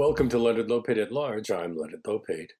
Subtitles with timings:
[0.00, 1.50] Welcome to Leonard Lopate at Large.
[1.50, 2.52] I'm Leonard Lopate.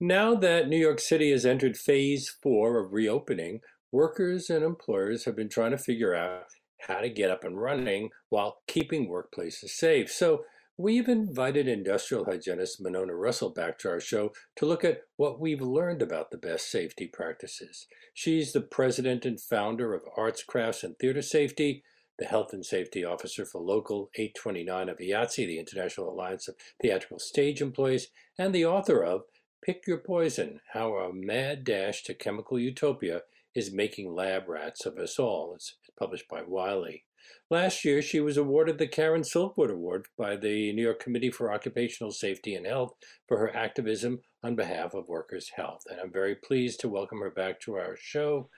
[0.00, 3.60] Now that New York City has entered phase four of reopening,
[3.92, 6.46] workers and employers have been trying to figure out
[6.88, 10.10] how to get up and running while keeping workplaces safe.
[10.10, 10.42] So
[10.76, 15.62] we've invited industrial hygienist Monona Rossol back to our show to look at what we've
[15.62, 17.86] learned about the best safety practices.
[18.14, 21.84] She's the president and founder of Arts, Crafts, and Theater Safety
[22.20, 27.18] the Health and Safety Officer for Local 829 of IATSE, the International Alliance of Theatrical
[27.18, 29.22] Stage Employees, and the author of
[29.64, 33.22] Pick Your Poison How a Mad Dash to Chemical Utopia
[33.54, 35.54] is Making Lab Rats of Us All.
[35.54, 37.04] It's published by Wiley.
[37.48, 41.52] Last year, she was awarded the Karen Silkwood Award by the New York Committee for
[41.52, 42.92] Occupational Safety and Health
[43.28, 45.82] for her activism on behalf of workers' health.
[45.90, 48.50] And I'm very pleased to welcome her back to our show.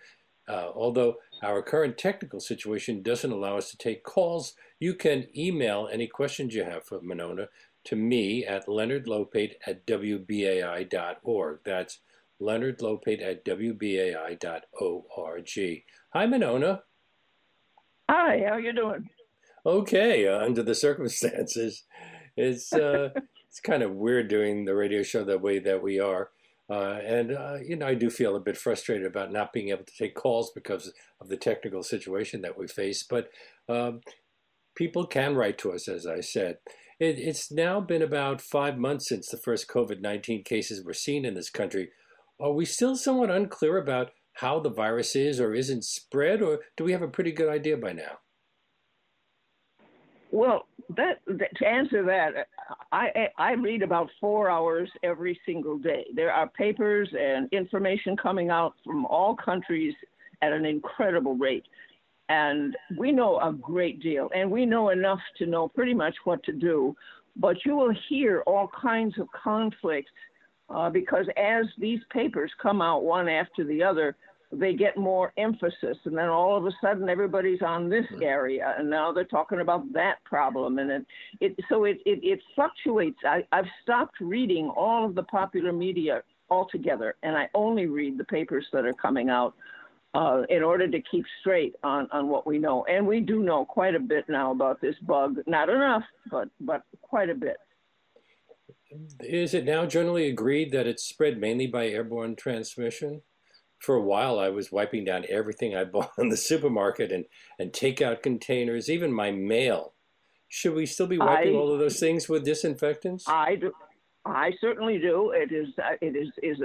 [0.49, 5.89] Uh, although our current technical situation doesn't allow us to take calls, you can email
[5.93, 7.49] any questions you have for Monona
[7.85, 11.61] to me at leonardlopate at wbai.org.
[11.65, 11.99] That's
[12.41, 14.33] leonardlopate at wbai.org.
[16.13, 16.83] Hi, Monona.
[18.11, 19.09] Hi, how you doing?
[19.65, 21.85] Okay, uh, under the circumstances,
[22.37, 23.11] it's uh,
[23.49, 26.31] it's kind of weird doing the radio show the way that we are.
[26.73, 29.85] Uh, and, uh, you know, I do feel a bit frustrated about not being able
[29.85, 33.03] to take calls because of the technical situation that we face.
[33.03, 33.29] But
[33.69, 34.01] um,
[34.75, 36.57] people can write to us, as I said.
[36.99, 41.27] It, it's now been about five months since the first COVID 19 cases were seen
[41.27, 41.91] in this country.
[42.41, 46.85] Are we still somewhat unclear about how the virus is or isn't spread, or do
[46.85, 48.22] we have a pretty good idea by now?
[50.33, 50.67] Well,
[50.97, 52.49] that, that, to answer that,
[52.91, 56.07] I I read about four hours every single day.
[56.15, 59.95] There are papers and information coming out from all countries
[60.41, 61.67] at an incredible rate,
[62.31, 66.43] and we know a great deal, and we know enough to know pretty much what
[66.45, 66.97] to do.
[67.37, 70.11] But you will hear all kinds of conflicts
[70.71, 74.17] uh, because as these papers come out one after the other,
[74.53, 78.89] they get more emphasis and then all of a sudden everybody's on this area and
[78.89, 81.07] now they're talking about that problem and it,
[81.41, 83.19] it so it, it, it fluctuates.
[83.25, 88.25] I, i've stopped reading all of the popular media altogether and i only read the
[88.25, 89.55] papers that are coming out
[90.15, 92.85] uh, in order to keep straight on, on what we know.
[92.85, 95.39] And we do know quite a bit now about this bug.
[95.47, 97.57] Not enough but but quite a bit.
[99.21, 103.23] Is it now generally agreed that it's spread mainly by airborne transmission
[103.83, 107.25] for a while I was wiping down everything I bought in the supermarket and,
[107.59, 109.93] and takeout containers, even my mail.
[110.49, 113.27] Should we still be wiping I, all of those things with disinfectants?
[113.27, 113.73] I do.
[114.25, 115.33] I certainly do.
[115.35, 115.69] It is.
[115.79, 116.29] Uh, it is.
[116.43, 116.59] Is.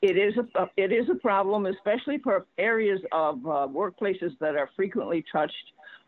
[0.00, 0.66] It is a.
[0.78, 5.54] It is a problem, especially for areas of uh, workplaces that are frequently touched.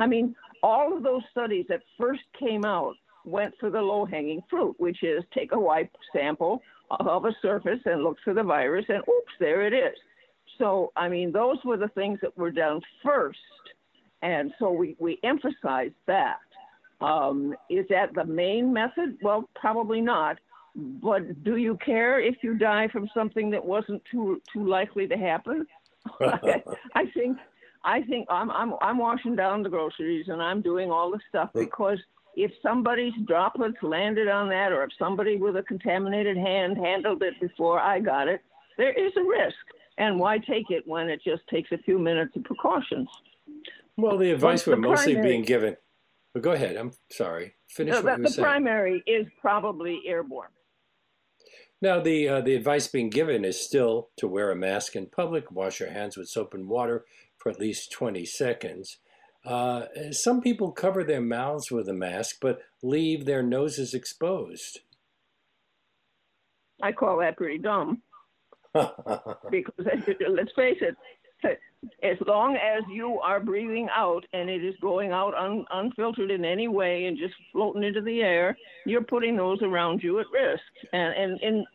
[0.00, 2.94] I mean, all of those studies that first came out
[3.26, 8.02] went for the low-hanging fruit, which is take a wipe sample of a surface and
[8.02, 9.96] look for the virus, and oops, there it is.
[10.60, 13.38] So, I mean, those were the things that were done first.
[14.22, 16.36] And so we, we emphasized that.
[17.00, 19.16] Um, is that the main method?
[19.22, 20.38] Well, probably not.
[20.76, 25.16] But do you care if you die from something that wasn't too too likely to
[25.16, 25.66] happen?
[26.20, 27.38] I think
[27.82, 31.50] I think I'm I'm I'm washing down the groceries and I'm doing all the stuff
[31.54, 31.98] because
[32.36, 37.34] if somebody's droplets landed on that or if somebody with a contaminated hand handled it
[37.40, 38.40] before I got it,
[38.78, 39.56] there is a risk.
[39.98, 43.08] And why take it when it just takes a few minutes of precautions?
[43.96, 45.76] Well, the advice we're mostly primary, being given.
[46.32, 46.76] But go ahead.
[46.76, 47.54] I'm sorry.
[47.68, 48.44] Finish no, what The saying.
[48.44, 50.50] primary is probably airborne.
[51.82, 55.50] Now, the uh, the advice being given is still to wear a mask in public,
[55.50, 57.04] wash your hands with soap and water
[57.38, 58.98] for at least 20 seconds.
[59.46, 64.80] Uh, some people cover their mouths with a mask, but leave their noses exposed.
[66.82, 68.02] I call that pretty dumb.
[69.50, 69.74] because
[70.28, 70.96] let's face it,
[72.02, 76.44] as long as you are breathing out and it is going out un, unfiltered in
[76.44, 80.62] any way and just floating into the air, you're putting those around you at risk.
[80.92, 81.66] And and and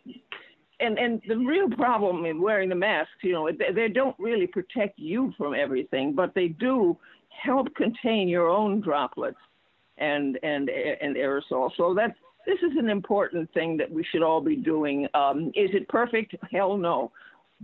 [0.78, 4.46] and, and the real problem in wearing the masks, you know, they, they don't really
[4.46, 6.98] protect you from everything, but they do
[7.30, 9.38] help contain your own droplets
[9.98, 11.70] and and and aerosol.
[11.76, 15.08] So that's this is an important thing that we should all be doing.
[15.14, 16.34] Um, is it perfect?
[16.50, 17.10] Hell no.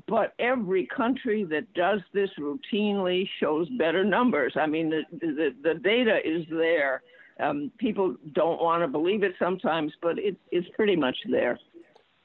[0.08, 4.54] But every country that does this routinely shows better numbers.
[4.56, 7.02] I mean, the, the, the data is there.
[7.38, 11.58] Um, people don't want to believe it sometimes, but it's, it's pretty much there.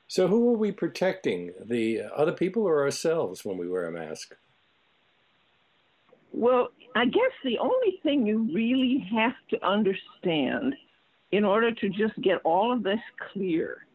[0.07, 1.53] So, who are we protecting?
[1.65, 4.35] The other people or ourselves when we wear a mask?
[6.31, 10.75] Well, I guess the only thing you really have to understand
[11.31, 12.99] in order to just get all of this
[13.31, 13.85] clear,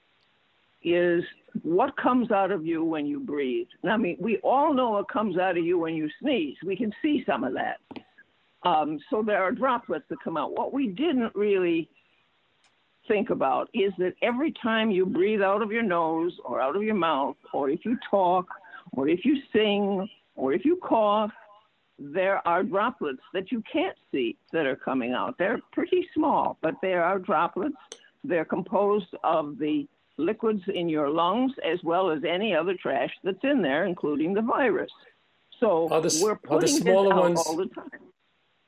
[0.85, 1.23] is
[1.63, 3.69] what comes out of you when you breathe.
[3.83, 6.57] Now I mean, we all know what comes out of you when you sneeze.
[6.65, 7.79] We can see some of that.
[8.65, 10.53] Um, so there are droplets that come out.
[10.53, 11.89] What we didn't really
[13.09, 16.83] think about is that every time you breathe out of your nose or out of
[16.83, 18.47] your mouth, or if you talk,
[18.93, 21.33] or if you sing, or if you cough,
[22.03, 25.37] there are droplets that you can't see that are coming out.
[25.39, 27.77] They're pretty small, but there are droplets.
[28.25, 29.87] They're composed of the
[30.19, 34.43] liquids in your lungs as well as any other trash that's in there, including the
[34.43, 34.91] virus.
[35.61, 37.91] So are the, we're putting are the smaller ones all the time.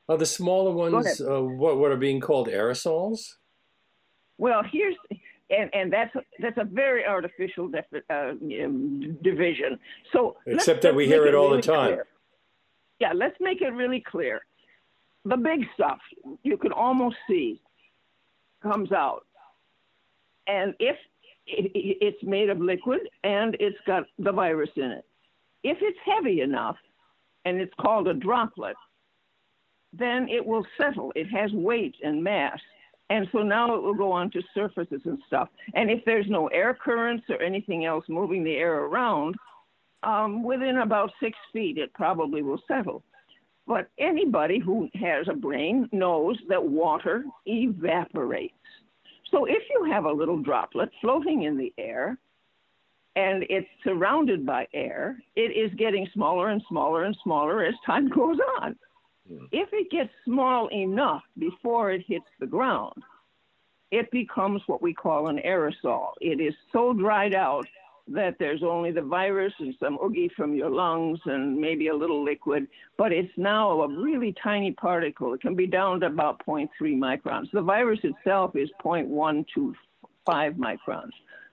[0.07, 3.35] Are the smaller ones uh, what what are being called aerosols?
[4.37, 4.95] Well, here's
[5.49, 8.33] and and that's that's a very artificial defi- uh,
[9.21, 9.79] division.
[10.13, 11.93] So except that we hear it, it all the time.
[11.93, 12.07] Clear.
[12.99, 14.41] Yeah, let's make it really clear.
[15.25, 15.99] The big stuff
[16.43, 17.61] you can almost see
[18.61, 19.25] comes out,
[20.47, 20.95] and if
[21.47, 25.05] it, it's made of liquid and it's got the virus in it,
[25.63, 26.77] if it's heavy enough,
[27.45, 28.75] and it's called a droplet,
[29.93, 31.11] then it will settle.
[31.15, 32.59] It has weight and mass.
[33.09, 35.49] And so now it will go on to surfaces and stuff.
[35.75, 39.35] And if there's no air currents or anything else moving the air around,
[40.05, 43.03] um, within about six feet, it probably will settle.
[43.67, 48.53] But anybody who has a brain knows that water evaporates.
[49.31, 52.17] So if you have a little droplet floating in the air
[53.15, 58.09] and it's surrounded by air, it is getting smaller and smaller and smaller as time
[58.15, 58.75] goes on.
[59.51, 63.01] If it gets small enough before it hits the ground,
[63.89, 66.09] it becomes what we call an aerosol.
[66.21, 67.65] It is so dried out
[68.07, 72.23] that there's only the virus and some oogie from your lungs and maybe a little
[72.23, 72.67] liquid,
[72.97, 75.33] but it's now a really tiny particle.
[75.33, 77.49] It can be down to about 0.3 microns.
[77.51, 79.75] The virus itself is 0.125
[80.27, 81.11] microns.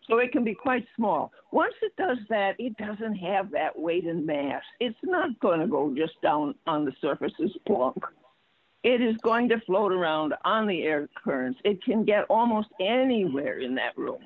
[0.09, 1.33] So it can be quite small.
[1.53, 4.63] Once it does that, it doesn't have that weight and mass.
[4.81, 8.03] It's not going to go just down on the surface as plunk.
[8.83, 11.61] It is going to float around on the air currents.
[11.65, 14.19] It can get almost anywhere in that room.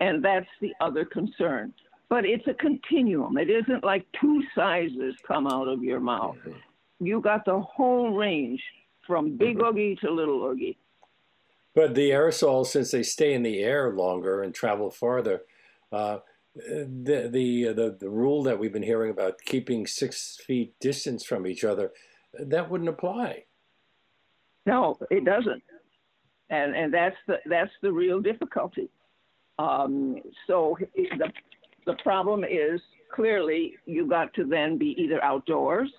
[0.00, 1.72] And that's the other concern.
[2.08, 3.38] But it's a continuum.
[3.38, 6.36] It isn't like two sizes come out of your mouth.
[6.38, 7.06] Mm-hmm.
[7.06, 8.62] You got the whole range
[9.06, 9.66] from big mm-hmm.
[9.66, 10.78] oogie to little oogie.
[11.74, 15.42] But the aerosols, since they stay in the air longer and travel farther,
[15.92, 16.18] uh,
[16.54, 21.46] the, the, the the rule that we've been hearing about keeping six feet distance from
[21.46, 21.92] each other,
[22.38, 23.44] that wouldn't apply.
[24.66, 25.62] No, it doesn't,
[26.50, 28.90] and and that's the that's the real difficulty.
[29.60, 30.16] Um,
[30.46, 31.28] so the
[31.86, 32.80] the problem is
[33.14, 35.90] clearly you got to then be either outdoors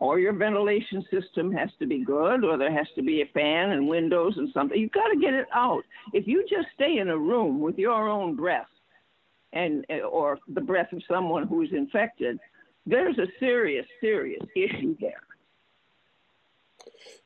[0.00, 3.70] or your ventilation system has to be good, or there has to be a fan
[3.70, 4.78] and windows and something.
[4.78, 5.82] You've got to get it out.
[6.12, 8.68] If you just stay in a room with your own breath,
[9.52, 12.38] and or the breath of someone who is infected,
[12.86, 15.22] there's a serious, serious issue there.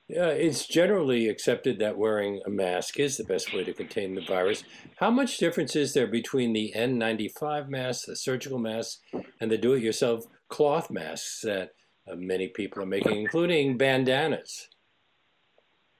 [0.09, 4.63] It's generally accepted that wearing a mask is the best way to contain the virus.
[4.97, 9.01] How much difference is there between the N95 masks, the surgical masks,
[9.41, 11.71] and the do-it-yourself cloth masks that
[12.11, 14.69] uh, many people are making, including bandanas?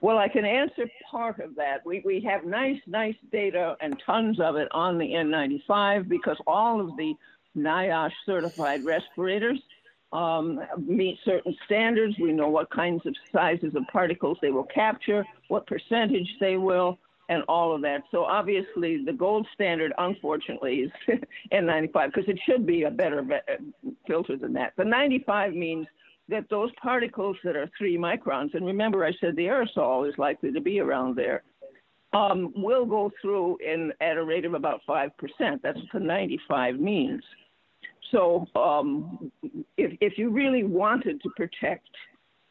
[0.01, 1.87] Well, I can answer part of that.
[1.87, 6.81] We, we have nice, nice data and tons of it on the N95 because all
[6.81, 7.15] of the
[7.57, 9.61] NIOSH certified respirators
[10.13, 12.15] um, meet certain standards.
[12.19, 16.99] We know what kinds of sizes of particles they will capture, what percentage they will,
[17.29, 18.03] and all of that.
[18.11, 20.93] So obviously, the gold standard, unfortunately, is
[21.53, 23.25] N95 because it should be a better
[24.07, 24.75] filter than that.
[24.77, 25.87] The 95 means
[26.29, 30.53] that those particles that are three microns, and remember I said the aerosol is likely
[30.53, 31.43] to be around there,
[32.13, 35.11] um, will go through in at a rate of about 5%.
[35.63, 37.23] That's what the 95 means.
[38.13, 39.33] So um,
[39.77, 41.89] if, if you really wanted to protect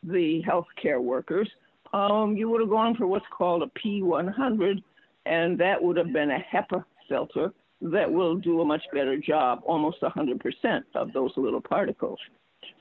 [0.03, 1.49] the healthcare workers,
[1.93, 4.81] um, you would have gone for what's called a P100,
[5.27, 9.61] and that would have been a HEPA filter that will do a much better job,
[9.65, 12.19] almost 100% of those little particles.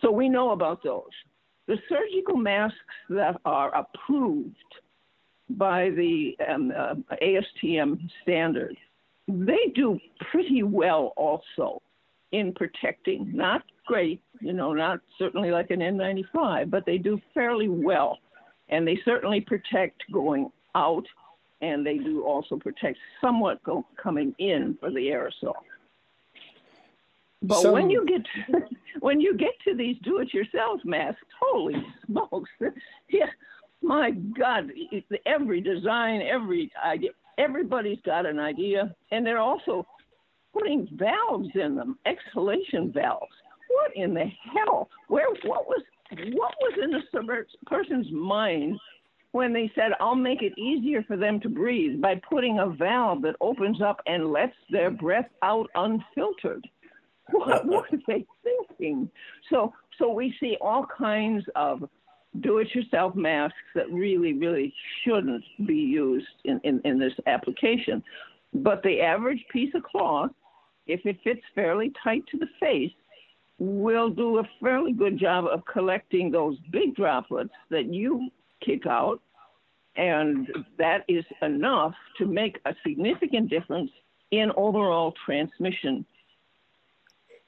[0.00, 1.10] So we know about those.
[1.66, 2.76] The surgical masks
[3.10, 4.56] that are approved
[5.50, 8.76] by the um, uh, ASTM standard,
[9.28, 9.98] they do
[10.30, 11.80] pretty well also
[12.32, 13.30] in protecting.
[13.34, 18.18] Not great, you know, not certainly like an N95, but they do fairly well.
[18.68, 21.04] And they certainly protect going out,
[21.60, 25.54] and they do also protect somewhat go, coming in for the aerosol.
[27.42, 28.62] But when you get to,
[29.00, 31.74] when you get to these do-it-yourself masks, holy
[32.06, 32.50] smokes!
[33.10, 33.30] yeah,
[33.82, 34.70] my God,
[35.26, 39.86] every design, every idea, everybody's got an idea, and they're also
[40.52, 43.32] putting valves in them, exhalation valves.
[43.68, 44.88] What in the hell?
[45.08, 45.28] Where?
[45.44, 45.82] What was?
[46.32, 48.78] What was in the person's mind
[49.32, 53.22] when they said, "I'll make it easier for them to breathe by putting a valve
[53.22, 56.66] that opens up and lets their breath out unfiltered"?
[57.30, 59.08] What were they thinking?
[59.50, 61.88] So, so we see all kinds of
[62.40, 64.72] do-it-yourself masks that really, really
[65.04, 68.02] shouldn't be used in, in, in this application.
[68.54, 70.30] But the average piece of cloth,
[70.90, 72.92] if it fits fairly tight to the face,
[73.58, 78.30] will do a fairly good job of collecting those big droplets that you
[78.64, 79.20] kick out.
[79.96, 83.90] And that is enough to make a significant difference
[84.30, 86.06] in overall transmission.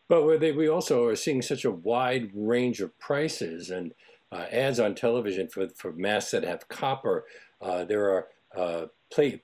[0.09, 3.95] But we also are seeing such a wide range of prices and
[4.31, 7.25] uh, ads on television for, for masks that have copper.
[7.63, 8.87] Uh, there are uh,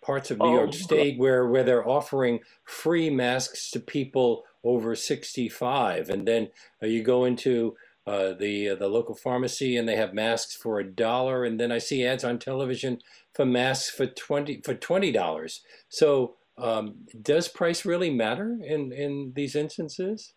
[0.00, 4.94] parts of New oh, York State where, where they're offering free masks to people over
[4.94, 6.10] 65.
[6.10, 6.48] And then
[6.82, 10.80] uh, you go into uh, the uh, the local pharmacy and they have masks for
[10.80, 11.44] a dollar.
[11.44, 12.98] And then I see ads on television
[13.34, 15.58] for masks for 20 for $20.
[15.90, 20.34] So um, does price really matter in, in these instances?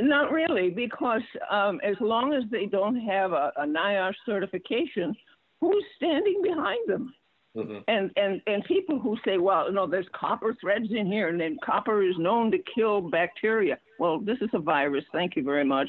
[0.00, 5.14] Not really, because um, as long as they don't have a, a NIOSH certification,
[5.60, 7.12] who's standing behind them?
[7.56, 7.78] Mm-hmm.
[7.88, 11.58] And and and people who say, well, no, there's copper threads in here, and then
[11.64, 13.78] copper is known to kill bacteria.
[13.98, 15.04] Well, this is a virus.
[15.12, 15.88] Thank you very much.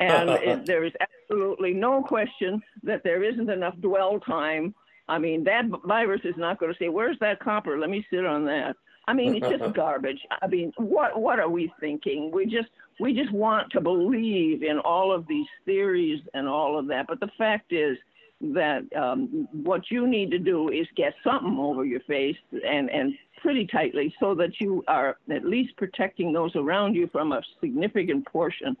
[0.00, 4.74] And it, there is absolutely no question that there isn't enough dwell time.
[5.08, 7.78] I mean, that virus is not going to say, "Where's that copper?
[7.78, 8.76] Let me sit on that."
[9.08, 10.20] I mean, it's just garbage.
[10.42, 12.30] I mean, what what are we thinking?
[12.32, 16.88] We just we just want to believe in all of these theories and all of
[16.88, 17.06] that.
[17.06, 17.96] But the fact is
[18.40, 23.14] that um, what you need to do is get something over your face and and
[23.40, 28.26] pretty tightly so that you are at least protecting those around you from a significant
[28.26, 28.76] portion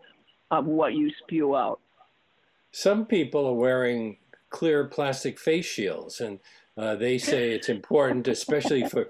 [0.50, 1.80] of what you spew out.
[2.72, 4.18] Some people are wearing
[4.50, 6.40] clear plastic face shields and
[6.76, 9.08] uh, they say it's important, especially for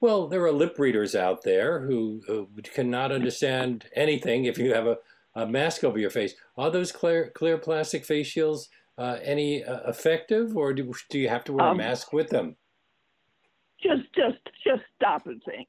[0.00, 4.86] well, there are lip readers out there who, who cannot understand anything if you have
[4.86, 4.96] a,
[5.34, 6.34] a, mask over your face.
[6.56, 8.70] Are those clear, clear plastic face shields
[9.00, 12.28] uh, any uh, effective, or do, do you have to wear um, a mask with
[12.28, 12.54] them?
[13.82, 15.68] Just, just, just stop and think.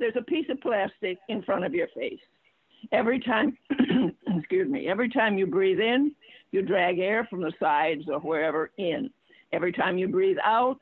[0.00, 2.18] There's a piece of plastic in front of your face.
[2.90, 3.56] Every time,
[4.26, 6.12] excuse me, every time you breathe in,
[6.50, 9.08] you drag air from the sides or wherever in.
[9.52, 10.80] Every time you breathe out,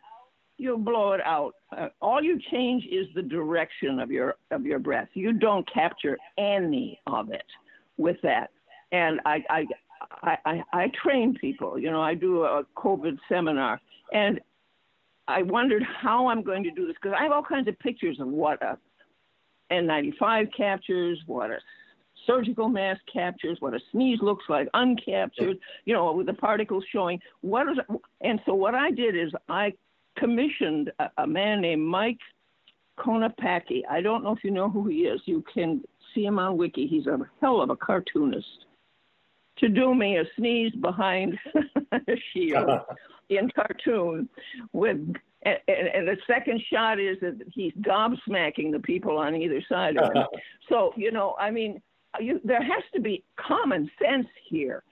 [0.56, 1.54] you blow it out.
[1.76, 5.08] Uh, all you change is the direction of your of your breath.
[5.12, 7.44] You don't capture any of it
[7.99, 8.50] with that.
[8.92, 9.66] And I I
[10.23, 11.78] I, I, I train people.
[11.78, 13.81] You know, I do a COVID seminar,
[14.12, 14.40] and
[15.28, 18.19] I wondered how I'm going to do this because I have all kinds of pictures
[18.21, 18.78] of what a
[19.73, 21.59] N95 captures, what a
[22.26, 27.21] surgical mask captures, what a sneeze looks like uncaptured, you know, with the particles showing
[27.40, 27.78] what is.
[28.21, 29.73] And so what I did is I
[30.16, 32.19] commissioned a, a man named Mike
[32.99, 33.83] Konopacki.
[33.90, 35.21] I don't know if you know who he is.
[35.25, 35.83] You can
[36.14, 36.87] see him on Wiki.
[36.87, 38.66] He's a hell of a cartoonist.
[39.59, 41.38] To do me a sneeze behind
[41.92, 42.68] a shield
[43.28, 44.28] in cartoon
[44.73, 44.99] with
[45.44, 50.12] and, and, the second shot is that he's gobsmacking the people on either side of
[50.14, 50.25] him.
[50.68, 51.82] so you know, I mean,
[52.21, 54.85] you, there has to be common sense here.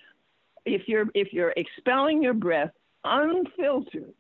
[0.67, 2.73] If you're if you're expelling your breath
[3.05, 4.14] unfiltered,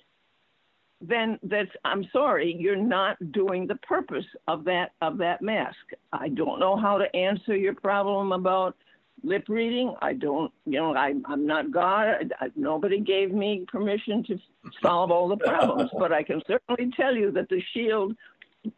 [1.00, 5.76] then that's I'm sorry, you're not doing the purpose of that of that mask.
[6.12, 8.76] I don't know how to answer your problem about
[9.22, 9.94] lip reading.
[10.02, 12.32] I don't, you know, I, I'm not God.
[12.40, 14.38] I, nobody gave me permission to
[14.82, 18.14] solve all the problems, but I can certainly tell you that the shield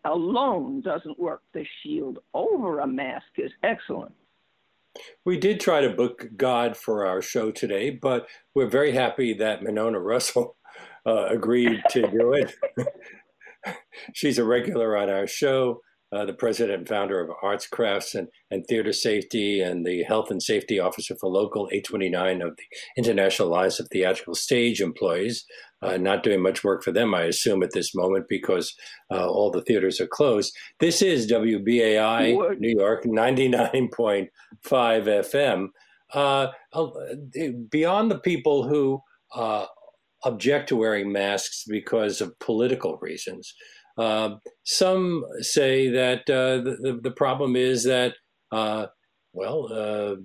[0.05, 1.43] alone doesn't work.
[1.55, 4.13] The shield over a mask is excellent.
[5.25, 9.63] We did try to book God for our show today, but we're very happy that
[9.63, 10.55] Monona Rossol
[11.07, 12.55] uh, agreed to do it.
[14.13, 15.81] She's a regular on our show,
[16.13, 20.31] uh, the president and founder of Arts, Crafts, and, and Theater Safety, and the health
[20.31, 22.65] and safety officer for Local 829 of the
[22.99, 25.45] International Alliance of Theatrical Stage Employees.
[25.81, 28.75] Uh, not doing much work for them, I assume, at this moment because
[29.11, 30.55] uh, all the theaters are closed.
[30.79, 32.61] This is WBAI what?
[32.61, 34.29] New York 99.5
[34.65, 35.69] FM.
[36.13, 36.49] Uh,
[37.71, 39.01] beyond the people who
[39.35, 39.65] uh,
[40.25, 43.55] object to wearing masks because of political reasons.
[43.99, 48.15] Uh, some say that uh, the, the problem is that,
[48.51, 48.87] uh,
[49.33, 50.17] well, uh,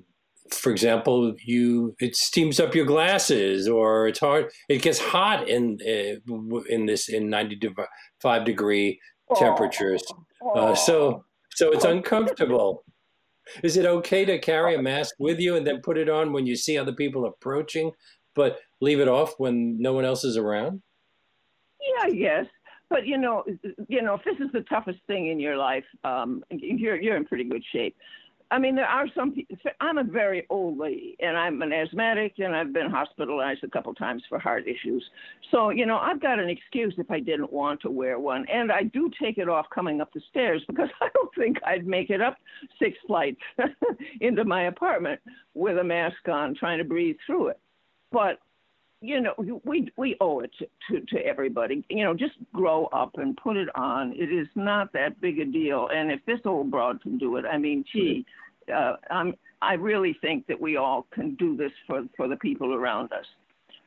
[0.51, 4.49] for example, you it steams up your glasses, or it's hard.
[4.69, 5.77] It gets hot in
[6.69, 7.59] in this in ninety
[8.21, 8.99] five degree
[9.35, 10.03] temperatures.
[10.55, 12.85] Uh, so so it's uncomfortable.
[13.63, 16.45] Is it okay to carry a mask with you and then put it on when
[16.45, 17.91] you see other people approaching,
[18.35, 20.81] but leave it off when no one else is around?
[21.79, 22.45] Yeah, yes.
[22.89, 23.43] But you know,
[23.87, 27.25] you know, if this is the toughest thing in your life, um, you're you're in
[27.25, 27.95] pretty good shape.
[28.49, 29.57] I mean, there are some people.
[29.81, 33.93] I'm a very old lady, and I'm an asthmatic, and I've been hospitalized a couple
[33.93, 35.03] times for heart issues.
[35.51, 38.71] So, you know, I've got an excuse if I didn't want to wear one, and
[38.71, 42.09] I do take it off coming up the stairs because I don't think I'd make
[42.09, 42.37] it up
[42.79, 43.41] six flights
[44.21, 45.19] into my apartment
[45.53, 47.59] with a mask on, trying to breathe through it.
[48.13, 48.39] But
[49.01, 50.51] you know, we we owe it
[50.89, 51.85] to, to, everybody.
[51.89, 54.13] You know, just grow up and put it on.
[54.13, 55.89] It is not that big a deal.
[55.93, 58.25] And if this old broad can do it, I mean, gee,
[58.73, 62.73] uh, I'm, I really think that we all can do this for for the people
[62.73, 63.25] around us.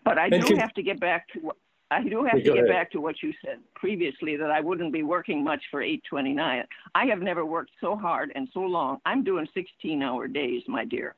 [0.05, 1.53] But I do have to get back to
[1.91, 2.69] I do have to get ahead.
[2.69, 6.65] back to what you said previously that I wouldn't be working much for 829.
[6.95, 8.99] I have never worked so hard and so long.
[9.05, 11.17] I'm doing 16 hour days, my dear.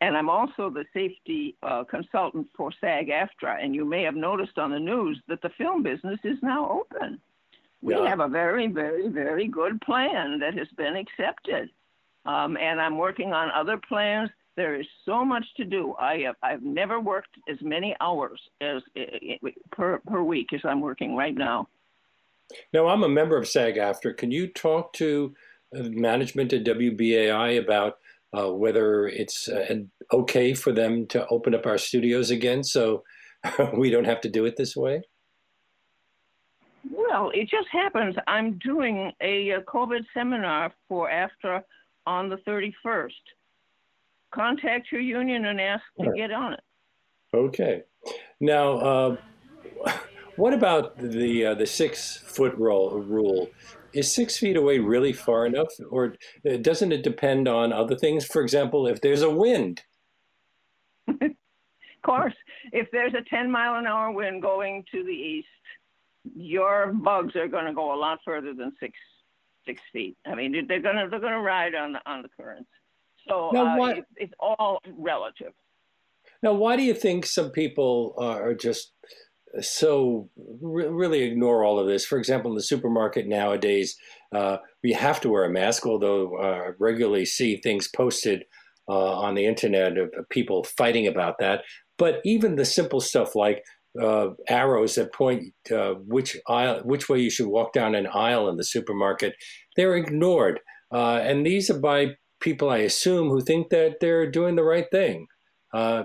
[0.00, 3.62] And I'm also the safety uh, consultant for SAG AFTRA.
[3.62, 7.20] And you may have noticed on the news that the film business is now open.
[7.82, 8.08] We yeah.
[8.08, 11.70] have a very, very, very good plan that has been accepted.
[12.24, 14.30] Um, and I'm working on other plans.
[14.56, 15.94] There is so much to do.
[16.00, 18.82] I have, I've never worked as many hours as
[19.70, 21.68] per, per week as I'm working right now.
[22.72, 24.16] Now, I'm a member of SAG AFTRA.
[24.16, 25.34] Can you talk to
[25.72, 27.98] management at WBAI about
[28.32, 29.74] uh, whether it's uh,
[30.12, 33.02] okay for them to open up our studios again so
[33.76, 35.02] we don't have to do it this way?
[36.90, 38.14] Well, it just happens.
[38.26, 41.62] I'm doing a, a COVID seminar for AFTRA
[42.06, 43.10] on the 31st.
[44.34, 46.60] Contact your union and ask to get on it.
[47.34, 47.82] Okay.
[48.40, 49.16] Now, uh,
[50.36, 53.50] what about the uh, the six foot rule?
[53.96, 56.14] is six feet away really far enough, or
[56.48, 58.26] uh, doesn't it depend on other things?
[58.26, 59.82] For example, if there's a wind.
[61.08, 61.30] of
[62.04, 62.34] course,
[62.72, 65.48] if there's a 10 mile an hour wind going to the east,
[66.36, 68.92] your bugs are going to go a lot further than six
[69.66, 70.16] six feet.
[70.26, 72.68] I mean, they're going to they're going to ride on the on the currents.
[73.28, 75.52] So now, uh, it, it's all relative.
[76.42, 78.92] Now, why do you think some people are just
[79.60, 80.28] so
[80.60, 82.04] re- really ignore all of this.
[82.04, 83.96] For example, in the supermarket nowadays,
[84.34, 88.44] uh, we have to wear a mask, although uh, I regularly see things posted
[88.88, 91.62] uh, on the internet of people fighting about that.
[91.98, 93.62] But even the simple stuff like
[94.00, 98.48] uh, arrows that point uh, which aisle, which way you should walk down an aisle
[98.48, 99.34] in the supermarket,
[99.76, 100.60] they're ignored.
[100.92, 102.08] Uh, and these are by
[102.40, 105.26] people, I assume, who think that they're doing the right thing.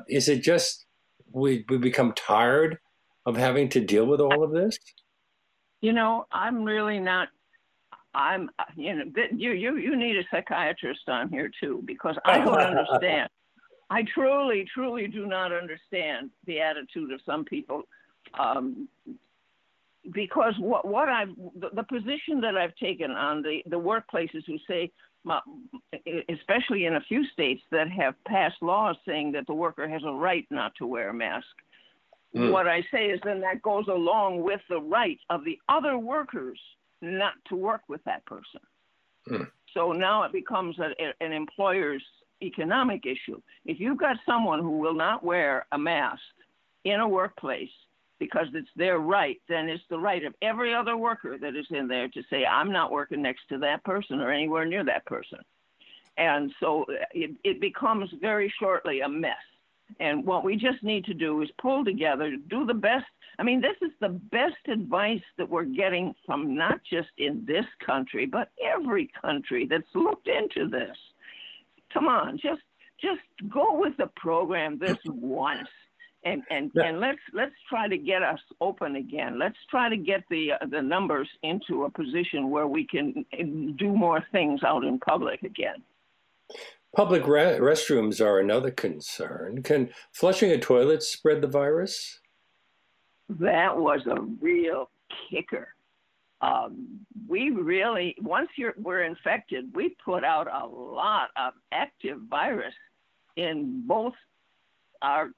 [0.07, 0.85] is it just
[1.33, 2.77] we, we become tired
[3.25, 4.77] of having to deal with all of this?
[5.81, 7.29] You know, I'm really not.
[8.13, 9.03] I'm, you know,
[9.35, 13.29] you you you need a psychiatrist on here too because I don't understand.
[13.89, 17.83] I truly, truly do not understand the attitude of some people.
[18.39, 18.87] Um,
[20.13, 24.57] because what what I've the, the, position that I've taken on the the workplaces who
[24.67, 24.91] say,
[26.29, 30.11] especially in a few states that have passed laws saying that the worker has a
[30.11, 31.45] right not to wear a mask.
[32.35, 32.51] Mm.
[32.51, 36.59] What I say is then that goes along with the right of the other workers
[37.01, 38.61] not to work with that person.
[39.29, 39.47] Mm.
[39.73, 40.91] So now it becomes a,
[41.23, 42.03] an employer's
[42.41, 43.41] economic issue.
[43.65, 46.21] If you've got someone who will not wear a mask
[46.85, 47.69] in a workplace
[48.19, 51.87] because it's their right, then it's the right of every other worker that is in
[51.87, 55.39] there to say, I'm not working next to that person or anywhere near that person.
[56.17, 59.31] And so it, it becomes very shortly a mess.
[59.99, 63.05] And what we just need to do is pull together, do the best.
[63.39, 67.65] I mean, this is the best advice that we're getting from not just in this
[67.85, 70.95] country, but every country that's looked into this.
[71.93, 72.61] Come on, just
[73.01, 75.67] just go with the program this once.
[76.23, 76.83] And and, yeah.
[76.83, 79.39] and let's let's try to get us open again.
[79.39, 83.43] Let's try to get the uh, the numbers into a position where we can uh,
[83.77, 85.81] do more things out in public again.
[86.95, 89.63] Public re- restrooms are another concern.
[89.63, 92.19] Can flushing a toilet spread the virus?
[93.29, 94.89] That was a real
[95.29, 95.73] kicker.
[96.41, 102.73] Um, we really, once you're, we're infected, we put out a lot of active virus
[103.37, 104.13] in both
[105.01, 105.29] our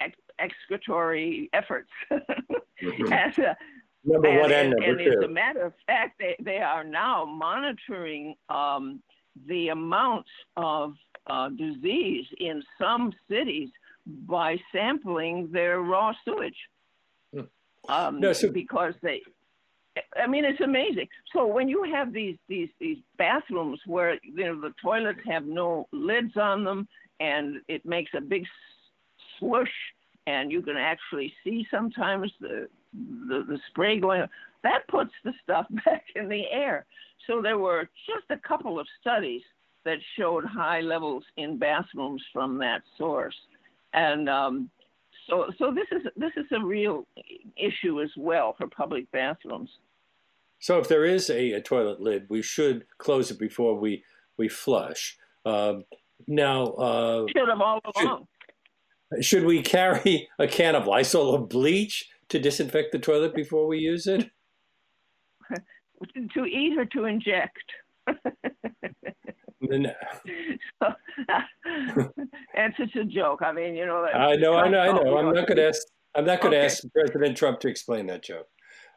[0.00, 1.90] ex- excretory efforts.
[2.12, 3.12] mm-hmm.
[3.12, 3.56] as a,
[4.04, 5.18] number and, one and, and number and two.
[5.18, 9.02] as a matter of fact, they, they are now monitoring um,
[9.46, 10.94] the amounts of
[11.26, 13.70] uh, disease in some cities
[14.26, 16.56] by sampling their raw sewage.
[17.32, 17.40] Hmm.
[17.88, 19.22] Um, no, so- because they,
[20.16, 21.08] I mean, it's amazing.
[21.32, 25.88] So when you have these these these bathrooms where you know the toilets have no
[25.92, 26.88] lids on them,
[27.20, 28.44] and it makes a big
[29.38, 29.70] swoosh,
[30.26, 34.26] and you can actually see sometimes the the, the spray going.
[34.64, 36.86] That puts the stuff back in the air.
[37.28, 39.42] So there were just a couple of studies
[39.84, 43.36] that showed high levels in bathrooms from that source,
[43.92, 44.70] and um,
[45.28, 47.06] so so this is this is a real
[47.56, 49.70] issue as well for public bathrooms.
[50.58, 54.02] So if there is a, a toilet lid, we should close it before we
[54.38, 55.16] we flush.
[55.44, 55.74] Uh,
[56.26, 58.26] now, uh, should have all along.
[59.14, 63.66] Should, should we carry a can of Lysol or bleach to disinfect the toilet before
[63.66, 64.30] we use it?
[66.34, 67.58] to eat or to inject?
[69.60, 69.90] No.
[70.82, 70.94] so,
[72.54, 73.40] it's just a joke.
[73.42, 74.04] I mean, you know.
[74.04, 75.16] I know, I know, I know.
[75.16, 75.80] I'm not going to ask.
[76.14, 76.66] I'm not going to okay.
[76.66, 78.46] ask President Trump to explain that joke.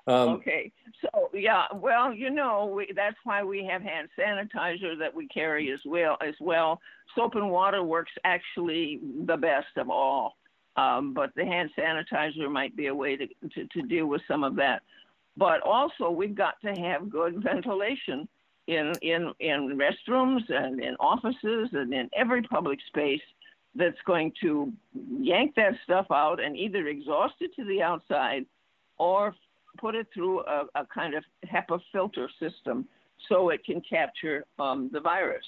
[0.07, 5.13] Um, okay, so yeah, well, you know, we, that's why we have hand sanitizer that
[5.13, 6.17] we carry as well.
[6.25, 6.79] As well,
[7.13, 10.37] soap and water works actually the best of all,
[10.77, 14.45] um, but the hand sanitizer might be a way to, to to deal with some
[14.45, 14.81] of that.
[15.37, 18.27] But also, we've got to have good ventilation
[18.67, 23.21] in in in restrooms and in offices and in every public space
[23.75, 24.73] that's going to
[25.21, 28.45] yank that stuff out and either exhaust it to the outside
[28.97, 29.35] or
[29.77, 32.87] put it through a, a kind of HEPA filter system
[33.29, 35.45] so it can capture um, the virus.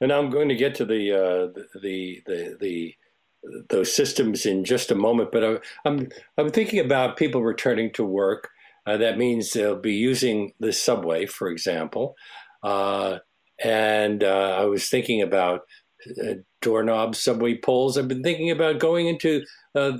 [0.00, 1.46] And I'm going to get to the uh,
[1.78, 2.94] the, the the
[3.68, 8.50] those systems in just a moment, but I'm I'm thinking about people returning to work.
[8.86, 12.16] Uh, that means they'll be using the subway, for example.
[12.62, 13.18] Uh,
[13.62, 15.62] and uh, I was thinking about
[16.22, 17.98] uh, doorknobs, subway poles.
[17.98, 19.42] I've been thinking about going into
[19.74, 19.92] uh,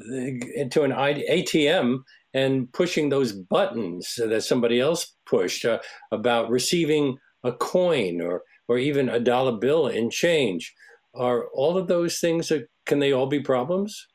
[0.54, 2.00] into an ATM
[2.34, 5.78] and pushing those buttons that somebody else pushed uh,
[6.12, 10.74] about receiving a coin or or even a dollar bill in change.
[11.18, 12.52] Are all of those things
[12.86, 14.06] can they all be problems?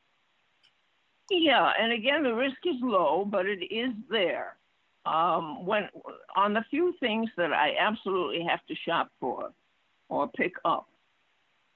[1.29, 4.55] Yeah, and again, the risk is low, but it is there.
[5.05, 5.89] Um, when
[6.35, 9.51] on the few things that I absolutely have to shop for
[10.09, 10.87] or pick up,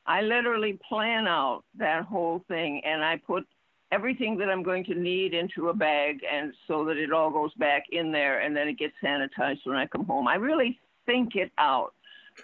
[0.06, 3.46] I literally plan out that whole thing, and I put
[3.92, 7.54] everything that I'm going to need into a bag and so that it all goes
[7.54, 10.28] back in there and then it gets sanitized when I come home.
[10.28, 11.94] I really think it out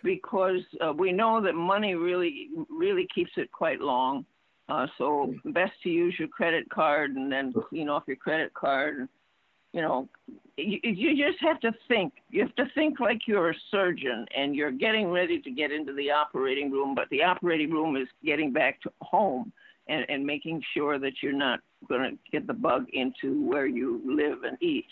[0.03, 4.25] because uh, we know that money really really keeps it quite long.
[4.69, 8.97] Uh, so best to use your credit card and then clean off your credit card.
[8.97, 9.09] And,
[9.73, 10.07] you know,
[10.55, 12.13] you, you just have to think.
[12.29, 15.93] You have to think like you're a surgeon and you're getting ready to get into
[15.93, 19.51] the operating room, but the operating room is getting back to home
[19.87, 24.01] and, and making sure that you're not going to get the bug into where you
[24.05, 24.87] live and eat.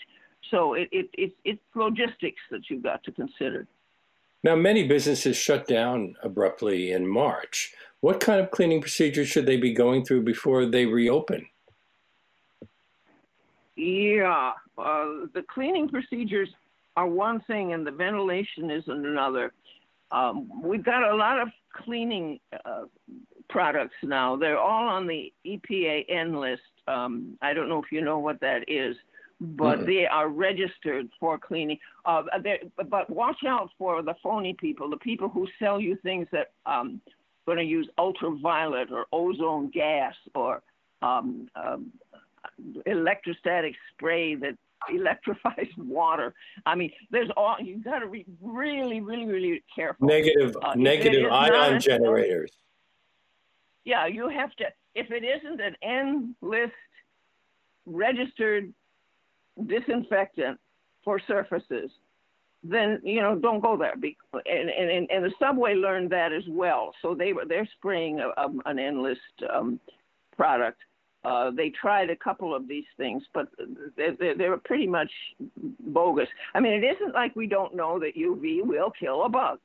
[0.50, 3.66] So it, it, it, it's logistics that you've got to consider.
[4.44, 7.72] Now, many businesses shut down abruptly in March.
[8.00, 11.46] What kind of cleaning procedures should they be going through before they reopen?
[13.76, 16.48] Yeah, uh, the cleaning procedures
[16.96, 19.52] are one thing, and the ventilation is another.
[20.10, 22.84] Um, we've got a lot of cleaning uh,
[23.48, 24.36] products now.
[24.36, 26.62] They're all on the EPA N list.
[26.88, 28.96] Um, I don't know if you know what that is,
[29.42, 29.86] but mm-hmm.
[29.86, 31.78] they are registered for cleaning.
[32.04, 32.22] Uh,
[32.88, 37.00] but watch out for the phony people, the people who sell you things that um,
[37.46, 40.62] going to use ultraviolet or ozone gas or
[41.02, 41.92] um, um,
[42.86, 44.56] electrostatic spray that
[44.92, 46.34] electrifies water.
[46.66, 50.08] I mean, there's all you got to be really, really, really careful.
[50.08, 52.50] Negative, uh, negative ion generators
[53.84, 56.72] yeah, you have to, if it isn't an N list
[57.84, 58.72] registered
[59.66, 60.58] disinfectant
[61.04, 61.90] for surfaces,
[62.62, 63.92] then you know don't go there.
[63.92, 66.92] And and and the subway learned that as well.
[67.02, 69.20] So they were they're spraying a, a, N list
[69.52, 69.80] um,
[70.36, 70.80] product.
[71.24, 73.46] Uh, they tried a couple of these things, but
[73.96, 75.10] they're, they're pretty much
[75.78, 76.26] bogus.
[76.52, 79.60] I mean, it isn't like we don't know that UV will kill a bug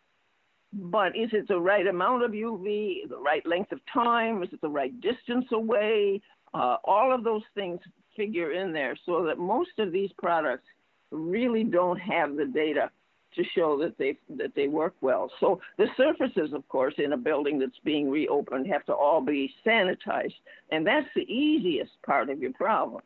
[0.74, 4.62] but is it the right amount of UV, the right length of time, is it
[4.62, 6.22] the right distance away?
[6.54, 7.80] Uh, all of those things
[8.18, 10.66] figure in there so that most of these products
[11.12, 12.92] really don't have the data
[13.36, 15.32] to show that they that they work well.
[15.40, 19.54] So the surfaces, of course, in a building that's being reopened have to all be
[19.66, 20.34] sanitized,
[20.72, 23.04] and that's the easiest part of your problem.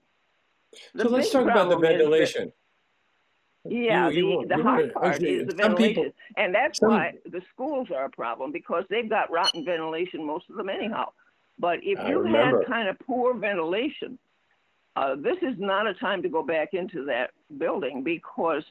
[0.95, 2.53] The so let's talk about the ventilation.
[3.63, 7.13] Yeah, you, you, the, the hard part is the ventilation, people, and that's some, why
[7.25, 11.11] the schools are a problem because they've got rotten ventilation, most of them anyhow.
[11.59, 14.17] But if you had kind of poor ventilation,
[14.95, 18.63] uh, this is not a time to go back into that building because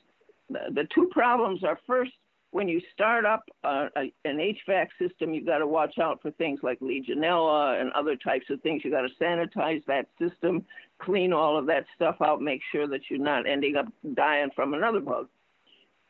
[0.48, 2.12] the, the two problems are first
[2.52, 6.30] when you start up uh, a, an HVAC system, you've got to watch out for
[6.32, 8.82] things like Legionella and other types of things.
[8.84, 10.64] You've got to sanitize that system,
[10.98, 14.74] clean all of that stuff out, make sure that you're not ending up dying from
[14.74, 15.28] another bug.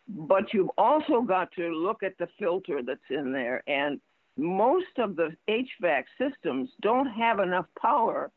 [0.09, 3.63] But you've also got to look at the filter that's in there.
[3.67, 4.01] And
[4.37, 8.31] most of the HVAC systems don't have enough power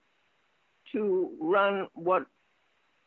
[0.94, 2.26] to run what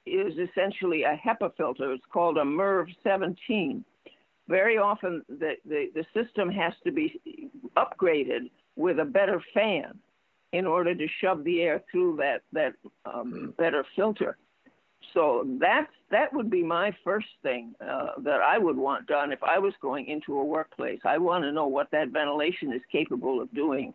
[0.05, 1.93] is essentially a HEPA filter.
[1.93, 3.85] It's called a MERV 17
[4.49, 7.21] very often the, the, the system has to be
[7.77, 9.99] upgraded with a better fan
[10.53, 14.37] in order to shove the air through that, that um, better filter.
[15.15, 19.43] So that's, that would be my first thing uh, that I would want done if
[19.43, 21.01] I was going into a workplace.
[21.05, 23.93] I want to know what that ventilation is capable of doing.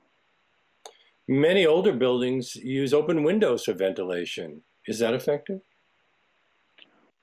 [1.32, 4.62] Many older buildings use open windows for ventilation.
[4.86, 5.62] Is that effective?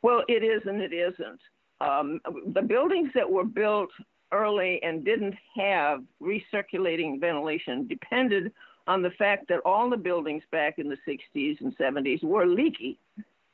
[0.00, 1.40] Well, it is and it isn't.
[1.82, 2.18] Um,
[2.54, 3.90] the buildings that were built
[4.32, 8.50] early and didn't have recirculating ventilation depended
[8.86, 12.98] on the fact that all the buildings back in the 60s and 70s were leaky.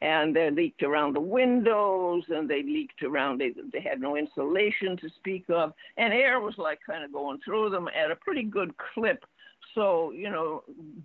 [0.02, 4.96] And they leaked around the windows and they leaked around, they, they had no insulation
[4.98, 5.72] to speak of.
[5.96, 9.24] And air was like kind of going through them at a pretty good clip.
[9.74, 10.62] So, you know,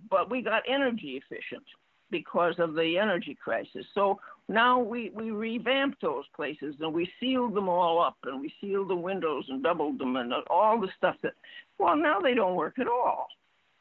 [0.09, 1.63] but we got energy efficient
[2.11, 3.85] because of the energy crisis.
[3.93, 8.51] So now we, we revamped those places and we sealed them all up and we
[8.59, 11.33] sealed the windows and doubled them and all the stuff that,
[11.77, 13.27] well, now they don't work at all.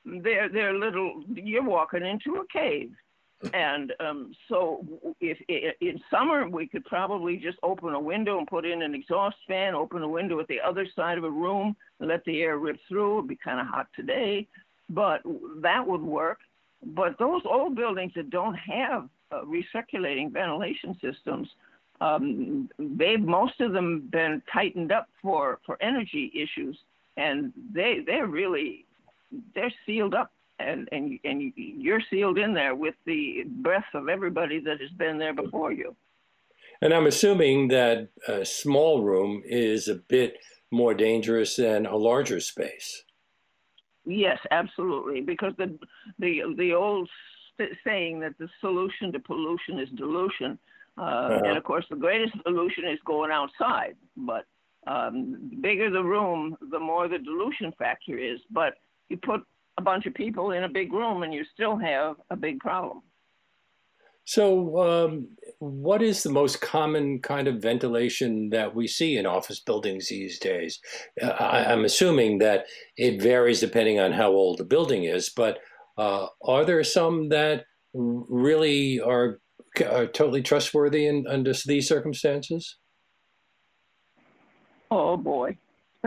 [0.04, 2.92] They're, they're little, you're walking into a cave.
[3.52, 4.84] And um, so,
[5.20, 8.96] if, if in summer we could probably just open a window and put in an
[8.96, 12.42] exhaust fan, open a window at the other side of a room, and let the
[12.42, 13.18] air rip through.
[13.18, 14.48] It'd be kind of hot today,
[14.88, 15.22] but
[15.62, 16.38] that would work.
[16.84, 21.48] But those old buildings that don't have uh, recirculating ventilation systems,
[22.00, 26.78] um, they've most of them been tightened up for, for energy issues,
[27.16, 28.86] and they they're really
[29.54, 34.60] they're sealed up, and and and you're sealed in there with the breath of everybody
[34.60, 35.96] that has been there before you.
[36.80, 40.38] And I'm assuming that a small room is a bit
[40.70, 43.02] more dangerous than a larger space.
[44.08, 45.20] Yes, absolutely.
[45.20, 45.78] Because the
[46.18, 47.08] the the old
[47.84, 50.58] saying that the solution to pollution is dilution,
[50.96, 51.40] uh, uh-huh.
[51.44, 53.96] and of course the greatest dilution is going outside.
[54.16, 54.46] But
[54.86, 58.40] um, the bigger the room, the more the dilution factor is.
[58.50, 58.74] But
[59.10, 59.42] you put
[59.76, 63.02] a bunch of people in a big room, and you still have a big problem.
[64.24, 65.28] So, um,
[65.60, 70.38] what is the most common kind of ventilation that we see in office buildings these
[70.38, 70.80] days?
[71.20, 72.66] Uh, I, am assuming that
[72.96, 75.58] it varies depending on how old the building is, but
[75.96, 79.40] uh, are there some that really are,
[79.84, 82.76] are totally trustworthy in, under these circumstances?
[84.90, 85.58] Oh boy,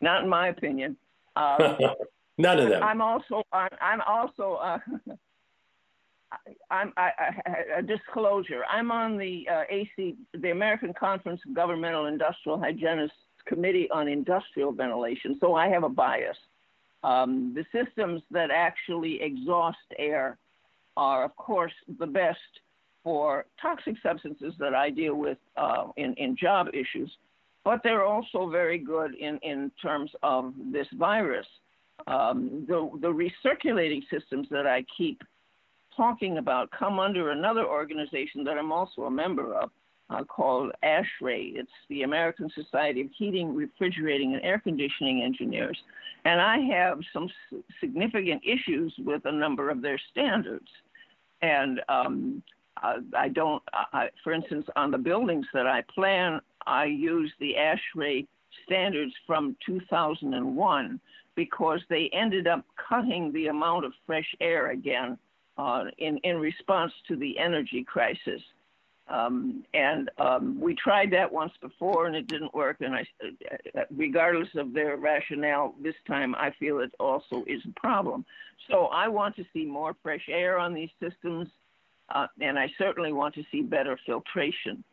[0.00, 0.96] not in my opinion.
[1.36, 1.78] Um,
[2.38, 2.82] None of them.
[2.82, 4.78] I'm also I'm also uh,
[6.70, 8.62] I'm I, I, a disclosure.
[8.70, 13.12] I'm on the uh, AC, the American Conference of Governmental Industrial Hygienists
[13.46, 16.36] Committee on Industrial Ventilation, so I have a bias.
[17.02, 20.38] Um, the systems that actually exhaust air
[20.96, 22.38] are, of course, the best
[23.02, 27.10] for toxic substances that I deal with uh, in, in job issues,
[27.64, 31.46] but they're also very good in, in terms of this virus.
[32.06, 35.22] Um, the, the recirculating systems that I keep
[35.96, 39.70] talking about come under another organization that I'm also a member of
[40.10, 41.56] uh, called ASHRAE.
[41.56, 45.78] It's the American Society of Heating, Refrigerating, and Air Conditioning Engineers.
[46.24, 50.68] And I have some s- significant issues with a number of their standards.
[51.42, 52.42] And um,
[52.76, 57.54] I, I don't, I, for instance, on the buildings that I plan, I use the
[57.54, 58.26] ASHRAE
[58.66, 61.00] standards from 2001
[61.36, 65.16] because they ended up cutting the amount of fresh air again
[65.98, 68.42] in, in response to the energy crisis.
[69.08, 72.76] Um, and um, we tried that once before and it didn't work.
[72.80, 73.04] And I,
[73.96, 78.24] regardless of their rationale, this time I feel it also is a problem.
[78.68, 81.48] So I want to see more fresh air on these systems,
[82.14, 84.84] uh, and I certainly want to see better filtration.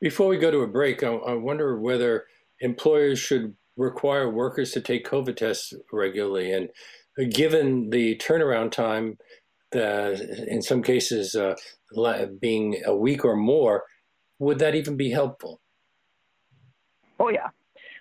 [0.00, 2.26] Before we go to a break, I, I wonder whether
[2.60, 6.52] employers should require workers to take COVID tests regularly.
[6.52, 6.68] And
[7.30, 9.18] given the turnaround time
[9.72, 11.54] the, in some cases uh,
[12.40, 13.84] being a week or more,
[14.38, 15.60] would that even be helpful?
[17.18, 17.48] Oh yeah,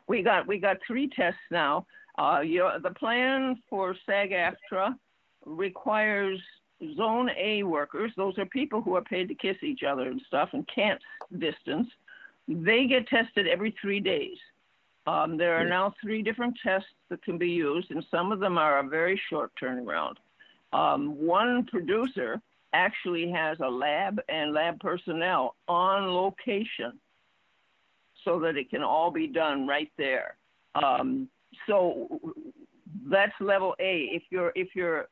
[0.08, 1.86] we got we got three tests now.
[2.18, 4.96] Uh, your, the plan for SAG-AFTRA
[5.46, 6.40] requires
[6.98, 8.12] Zone A workers.
[8.18, 11.00] Those are people who are paid to kiss each other and stuff and can't
[11.38, 11.88] distance.
[12.48, 14.38] They get tested every three days.
[15.08, 18.58] Um, there are now three different tests that can be used, and some of them
[18.58, 20.16] are a very short turnaround.
[20.74, 22.40] Um, one producer
[22.74, 26.94] actually has a lab and lab personnel on location
[28.24, 30.36] so that it can all be done right there.
[30.76, 31.28] Um,
[31.68, 32.20] so
[33.10, 34.10] that's level A.
[34.12, 35.08] If you're if you're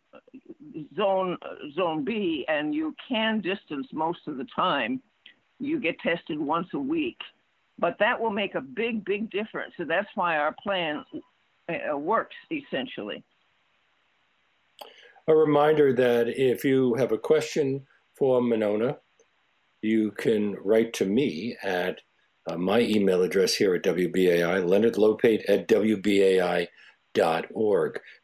[0.96, 1.38] zone
[1.76, 5.02] zone B and you can distance most of the time,
[5.60, 7.18] you get tested once a week.
[7.80, 9.74] But that will make a big big difference.
[9.78, 11.04] So that's why our plan
[11.70, 13.24] uh, works essentially.
[15.28, 17.86] A reminder that if you have a question
[18.18, 18.98] for Monona,
[19.82, 22.02] you can write to me at
[22.48, 26.70] uh, my email address here at WBAI, Leonard Lopate at WBAI.org.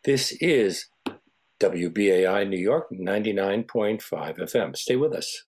[0.04, 0.88] This is
[1.60, 4.76] WBAI New York 99.5 FM.
[4.76, 5.44] Stay with us.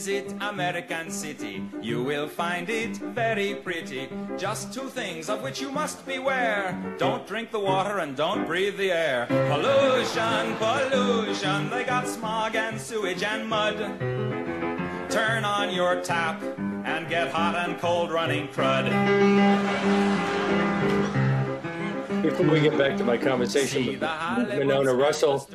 [0.00, 4.08] Visit American City, you will find it very pretty.
[4.38, 6.74] Just two things of which you must beware.
[6.96, 9.26] Don't drink the water and don't breathe the air.
[9.26, 13.76] Pollution, pollution, they got smog and sewage and mud.
[15.10, 16.42] Turn on your tap
[16.86, 20.19] and get hot and cold running crud.
[22.22, 25.46] Before we get back to my conversation with Monona Rossol,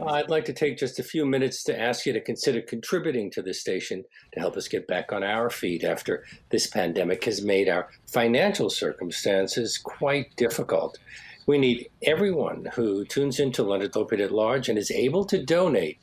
[0.00, 3.30] uh, I'd like to take just a few minutes to ask you to consider contributing
[3.32, 7.42] to this station to help us get back on our feet after this pandemic has
[7.42, 10.98] made our financial circumstances quite difficult.
[11.46, 15.98] We need everyone who tunes into Leonard Lopate at Large and is able to donate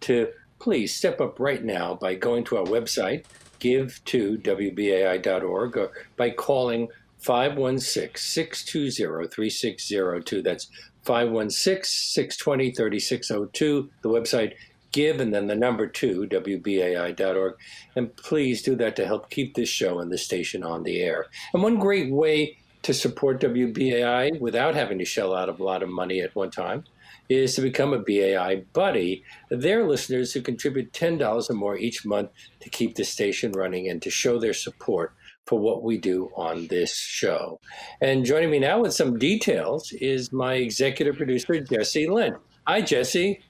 [0.00, 0.28] to
[0.60, 3.24] please step up right now by going to our website,
[3.58, 6.88] give to WBAI.org, or by calling
[7.24, 10.42] 516 620 3602.
[10.42, 10.68] That's
[11.04, 13.90] 516 620 3602.
[14.02, 14.52] The website
[14.92, 17.54] give and then the number two, WBAI.org.
[17.96, 21.26] And please do that to help keep this show and the station on the air.
[21.52, 25.88] And one great way to support WBAI without having to shell out a lot of
[25.88, 26.84] money at one time
[27.30, 29.24] is to become a BAI buddy.
[29.48, 34.02] They're listeners who contribute $10 or more each month to keep the station running and
[34.02, 35.14] to show their support
[35.46, 37.60] for what we do on this show.
[38.00, 42.36] And joining me now with some details is my executive producer, Jesse Lynn.
[42.66, 43.42] Hi, Jesse.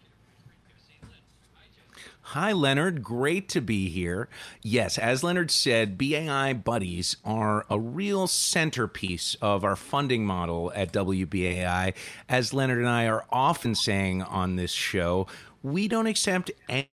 [2.29, 3.01] Hi, Leonard.
[3.05, 4.29] Great to be here.
[4.61, 10.93] Yes, as Leonard said, BAI Buddies are a real centerpiece of our funding model at
[10.93, 11.95] WBAI.
[12.29, 15.29] As Leonard and I are often saying on this show,
[15.63, 16.89] we don't accept any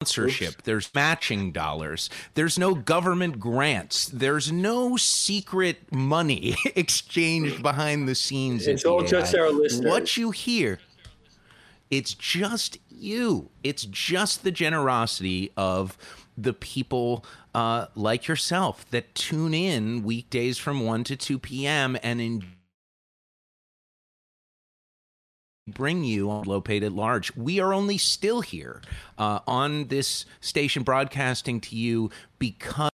[0.00, 0.54] sponsorship.
[0.54, 0.62] Oops.
[0.64, 2.08] There's matching dollars.
[2.34, 4.06] There's no government grants.
[4.06, 8.66] There's no secret money exchanged behind the scenes.
[8.66, 9.90] It's all just our listeners.
[9.90, 10.78] What you hear,
[11.90, 13.50] it's just you.
[13.62, 15.98] It's just the generosity of
[16.38, 21.98] the people uh, like yourself that tune in weekdays from 1 to 2 p.m.
[22.02, 22.46] and enjoy
[25.68, 27.34] bring you on Lopate at Large.
[27.36, 28.82] We are only still here
[29.18, 32.90] uh, on this station broadcasting to you because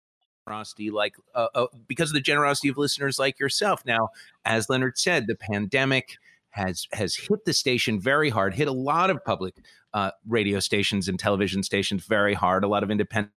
[0.46, 4.08] generosity like uh, uh, because of the generosity of listeners like yourself now
[4.44, 6.16] as leonard said the pandemic
[6.50, 9.54] has has hit the station very hard hit a lot of public
[9.94, 13.30] uh, radio stations and television stations very hard a lot of independent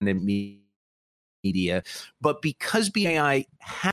[0.00, 1.82] media
[2.20, 3.92] but because bai has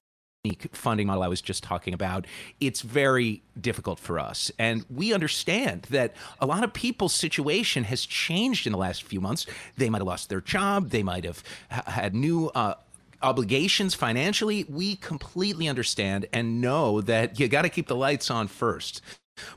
[0.74, 2.28] funding model I was just talking about,
[2.60, 4.52] it's very difficult for us.
[4.60, 9.22] And we understand that a lot of people's situation has changed in the last few
[9.22, 9.46] months.
[9.78, 12.74] They might have lost their job, they might have had new uh,
[13.22, 14.66] obligations financially.
[14.68, 19.02] We completely understand and know that you got to keep the lights on first.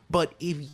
[0.08, 0.68] But if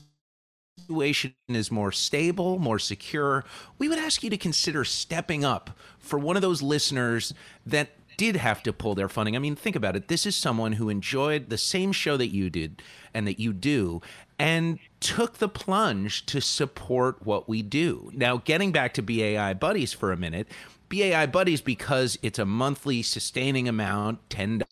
[0.79, 3.45] situation is more stable, more secure,
[3.79, 7.33] we would ask you to consider stepping up for one of those listeners
[7.65, 7.91] that
[8.23, 9.35] did have to pull their funding.
[9.35, 10.07] I mean, think about it.
[10.07, 12.81] This is someone who enjoyed the same show that you did
[13.13, 14.01] and that you do
[14.39, 18.13] and took the plunge to support what we do.
[18.15, 20.47] Now, getting back to BAI Buddies for a minute,
[20.89, 24.63] BAI Buddies, because it's a monthly sustaining amount, $10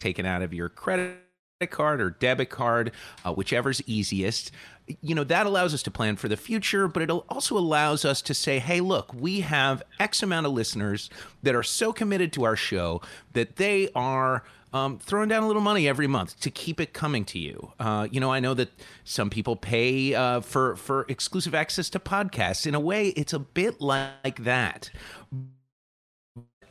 [0.00, 1.20] taken out of your credit
[1.70, 2.90] card or debit card,
[3.24, 4.50] uh, whichever's easiest.
[5.00, 8.20] You know, that allows us to plan for the future, but it also allows us
[8.22, 11.08] to say, hey, look, we have X amount of listeners
[11.42, 13.00] that are so committed to our show
[13.32, 14.44] that they are.
[14.72, 17.70] Um, throwing down a little money every month to keep it coming to you.
[17.78, 18.70] Uh, you know, I know that
[19.04, 22.66] some people pay uh, for for exclusive access to podcasts.
[22.66, 24.90] In a way, it's a bit like that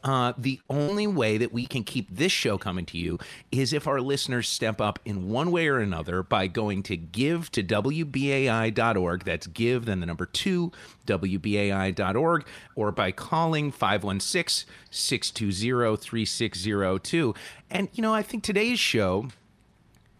[0.03, 3.17] uh, the only way that we can keep this show coming to you
[3.51, 7.49] is if our listeners step up in one way or another by going to give
[7.51, 9.23] to WBAI.org.
[9.23, 10.71] That's give, then the number two,
[11.07, 12.45] WBAI.org,
[12.75, 17.33] or by calling 516 620 3602.
[17.71, 19.29] And, you know, I think today's show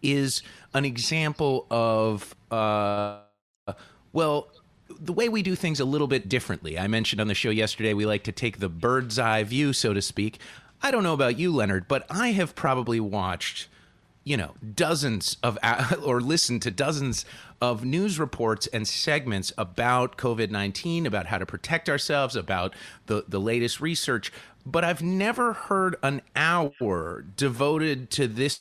[0.02, 3.18] is an example of, uh,
[4.12, 4.48] well,
[5.00, 6.78] the way we do things a little bit differently.
[6.78, 9.92] I mentioned on the show yesterday we like to take the bird's eye view, so
[9.92, 10.38] to speak.
[10.82, 13.68] I don't know about you, Leonard, but I have probably watched,
[14.22, 15.58] you know, dozens of
[16.04, 17.24] or listened to dozens
[17.60, 22.74] of news reports and segments about COVID 19, about how to protect ourselves, about
[23.06, 24.32] the, the latest research.
[24.66, 28.60] But I've never heard an hour devoted to this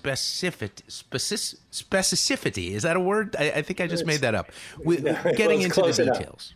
[0.00, 2.70] specificity, specific, specificity.
[2.72, 3.36] Is that a word?
[3.38, 4.50] I, I think I just made that up.
[4.84, 4.96] We,
[5.36, 6.54] getting into the details.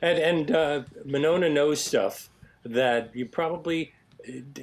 [0.00, 2.28] And, and uh, Monona knows stuff
[2.64, 3.92] that you probably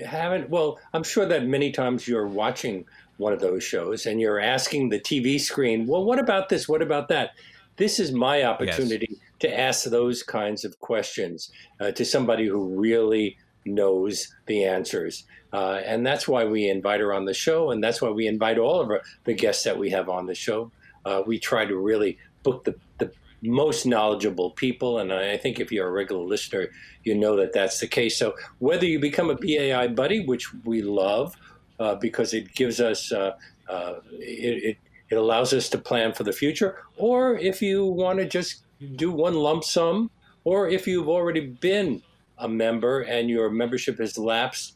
[0.06, 0.50] haven't.
[0.50, 2.86] Well, I'm sure that many times you're watching
[3.18, 6.68] one of those shows and you're asking the TV screen, well, what about this?
[6.68, 7.32] What about that?
[7.76, 9.20] This is my opportunity yes.
[9.40, 15.26] to ask those kinds of questions uh, to somebody who really knows the answers.
[15.52, 18.58] Uh, and that's why we invite her on the show, and that's why we invite
[18.58, 20.72] all of our, the guests that we have on the show.
[21.06, 25.72] Uh, we try to really book the, the most knowledgeable people, and I think if
[25.72, 26.68] you're a regular listener,
[27.04, 28.18] you know that that's the case.
[28.18, 31.36] So whether you become a BAI buddy, which we love
[31.80, 33.32] uh, because it gives us uh,
[33.70, 34.78] uh, it, it,
[35.10, 38.64] it allows us to plan for the future, or if you want to just
[38.96, 40.12] do one lump sum,
[40.44, 42.02] or if you've already been
[42.40, 44.74] a member and your membership has lapsed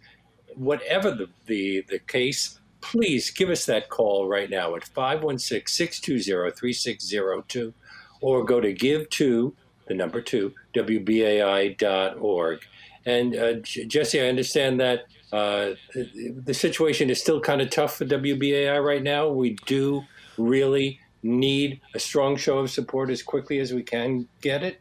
[0.56, 6.52] whatever the, the, the case, please give us that call right now at 516 620
[6.52, 7.74] 3602
[8.22, 9.56] or go to give to
[9.88, 12.60] the number two, WBAI.org.
[13.06, 18.06] And uh, Jesse, I understand that uh, the situation is still kind of tough for
[18.06, 19.28] WBAI right now.
[19.28, 20.04] We do
[20.38, 24.80] really need a strong show of support as quickly as we can get it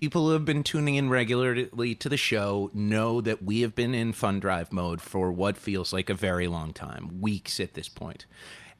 [0.00, 3.94] people who have been tuning in regularly to the show know that we have been
[3.94, 7.88] in fund drive mode for what feels like a very long time, weeks at this
[7.88, 8.26] point.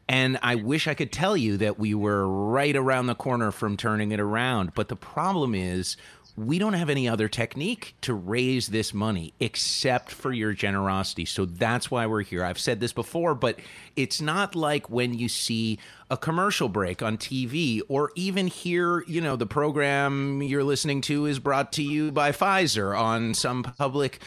[0.09, 3.77] And I wish I could tell you that we were right around the corner from
[3.77, 4.75] turning it around.
[4.75, 5.97] But the problem is,
[6.37, 11.25] we don't have any other technique to raise this money except for your generosity.
[11.25, 12.45] So that's why we're here.
[12.45, 13.61] I've said this before, but
[13.95, 15.79] it's not like when you see
[16.11, 21.27] a commercial break on TV or even here, you know, the program you're listening to
[21.27, 24.21] is brought to you by Pfizer on some public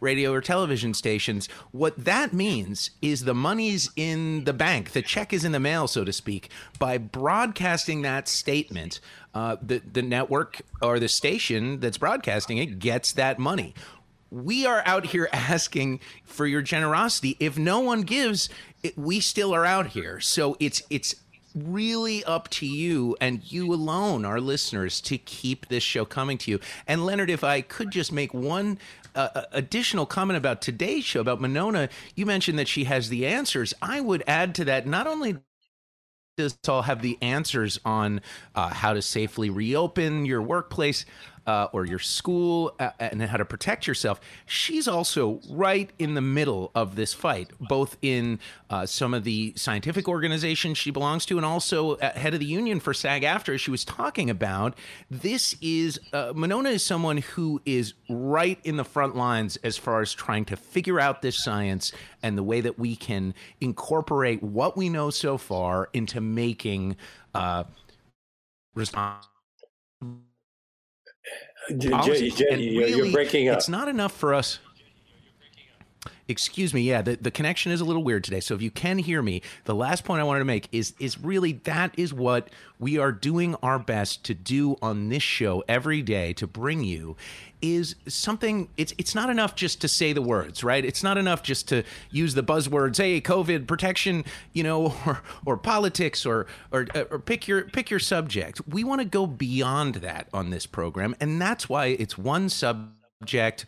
[0.00, 1.48] radio or television stations.
[1.72, 5.88] What that means is the money's in the bank, the check is in the mail,
[5.88, 6.50] so to speak.
[6.78, 9.00] By broadcasting that statement,
[9.34, 13.74] uh, the the network or the station that's broadcasting it gets that money.
[14.30, 17.36] We are out here asking for your generosity.
[17.38, 18.48] If no one gives,
[18.82, 20.20] it, we still are out here.
[20.20, 21.16] So it's it's
[21.56, 26.50] really up to you and you alone, our listeners, to keep this show coming to
[26.50, 26.60] you.
[26.86, 28.78] And Leonard, if I could just make one
[29.52, 31.88] additional comment about today's show about Monona.
[32.14, 33.74] You mentioned that she has the answers.
[33.80, 35.38] I would add to that not only
[36.36, 38.20] does all have the answers on
[38.54, 41.06] uh, how to safely reopen your workplace,
[41.46, 44.20] uh, or your school uh, and how to protect yourself.
[44.46, 48.38] She's also right in the middle of this fight, both in
[48.68, 52.80] uh, some of the scientific organizations she belongs to and also head of the union
[52.80, 54.76] for SAG-AFTRA, she was talking about.
[55.10, 60.00] This is, uh, Monona is someone who is right in the front lines as far
[60.00, 61.92] as trying to figure out this science
[62.22, 66.96] and the way that we can incorporate what we know so far into making
[67.34, 67.64] uh,
[68.74, 69.26] response
[71.68, 73.58] J- J- you're, breaking up.
[73.58, 74.58] It's not enough for us.
[76.28, 76.82] Excuse me.
[76.82, 78.40] Yeah, the, the connection is a little weird today.
[78.40, 81.20] So if you can hear me, the last point I wanted to make is is
[81.20, 82.50] really that is what
[82.80, 87.16] we are doing our best to do on this show every day to bring you
[87.62, 90.84] is something it's it's not enough just to say the words, right?
[90.84, 95.56] It's not enough just to use the buzzwords, hey, COVID protection, you know, or or
[95.56, 98.60] politics or or uh, or pick your pick your subject.
[98.68, 103.66] We want to go beyond that on this program, and that's why it's one subject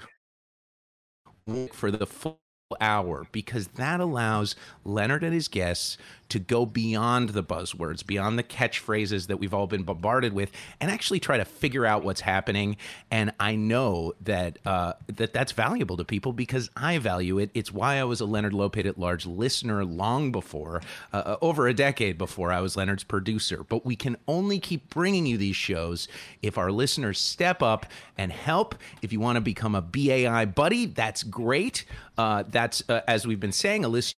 [1.73, 2.39] for the full
[2.81, 5.97] hour because that allows Leonard and his guests
[6.29, 10.91] to go beyond the buzzwords, beyond the catchphrases that we've all been bombarded with, and
[10.91, 12.77] actually try to figure out what's happening.
[13.11, 17.51] And I know that uh, that that's valuable to people because I value it.
[17.55, 21.67] It's why I was a Leonard Lopate at Large listener long before, uh, uh, over
[21.67, 23.65] a decade before I was Leonard's producer.
[23.65, 26.09] But we can only keep bringing you these shows
[26.43, 28.75] if our listeners step up and help.
[29.03, 31.85] If you want to become a BAI buddy, that's great.
[32.17, 34.15] Uh, that's uh, as we've been saying, a listener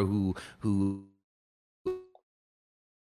[0.00, 1.04] who who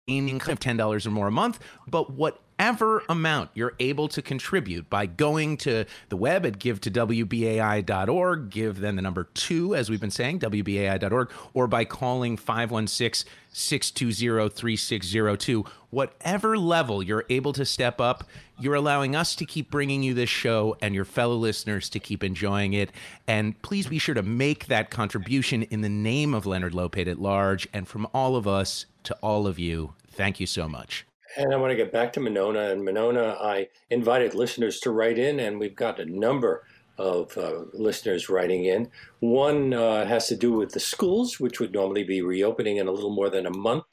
[0.08, 5.06] income of $10 or more a month, but whatever amount you're able to contribute by
[5.06, 10.00] going to the web at give to WBAI.org, give then the number two, as we've
[10.00, 15.64] been saying, WBAI.org, or by calling 516 620 3602.
[15.90, 18.24] Whatever level you're able to step up,
[18.58, 22.22] you're allowing us to keep bringing you this show and your fellow listeners to keep
[22.22, 22.92] enjoying it.
[23.26, 27.20] And please be sure to make that contribution in the name of Leonard Lopate at
[27.20, 29.94] large and from all of us to all of you.
[30.18, 31.06] Thank you so much.
[31.36, 32.72] And I want to get back to Monona.
[32.72, 36.64] And Monona, I invited listeners to write in, and we've got a number
[36.98, 38.90] of uh, listeners writing in.
[39.20, 42.90] One uh, has to do with the schools, which would normally be reopening in a
[42.90, 43.84] little more than a month.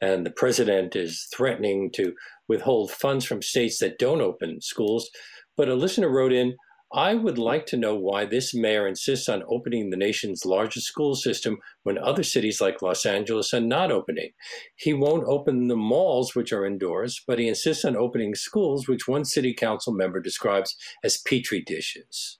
[0.00, 2.14] And the president is threatening to
[2.48, 5.10] withhold funds from states that don't open schools.
[5.54, 6.56] But a listener wrote in,
[6.94, 11.16] I would like to know why this mayor insists on opening the nation's largest school
[11.16, 14.30] system when other cities like Los Angeles are not opening.
[14.76, 19.08] He won't open the malls, which are indoors, but he insists on opening schools, which
[19.08, 22.38] one city council member describes as petri dishes.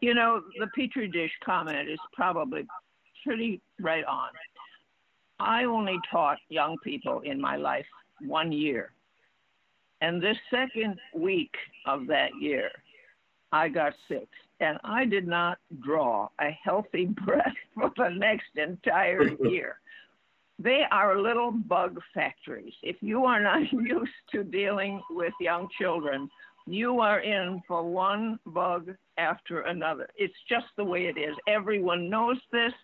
[0.00, 2.64] You know, the petri dish comment is probably
[3.26, 4.28] pretty right on.
[5.40, 7.86] I only taught young people in my life
[8.20, 8.92] one year.
[10.04, 11.54] And this second week
[11.86, 12.70] of that year,
[13.52, 14.28] I got sick.
[14.60, 19.78] And I did not draw a healthy breath for the next entire year.
[20.58, 22.74] They are little bug factories.
[22.82, 26.28] If you are not used to dealing with young children,
[26.66, 30.10] you are in for one bug after another.
[30.16, 31.34] It's just the way it is.
[31.48, 32.74] Everyone knows this.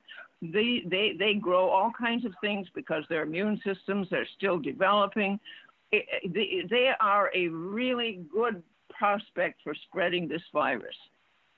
[0.41, 5.39] They, they, they grow all kinds of things because their immune systems are still developing.
[5.93, 8.63] They are a really good
[8.97, 10.97] prospect for spreading this virus.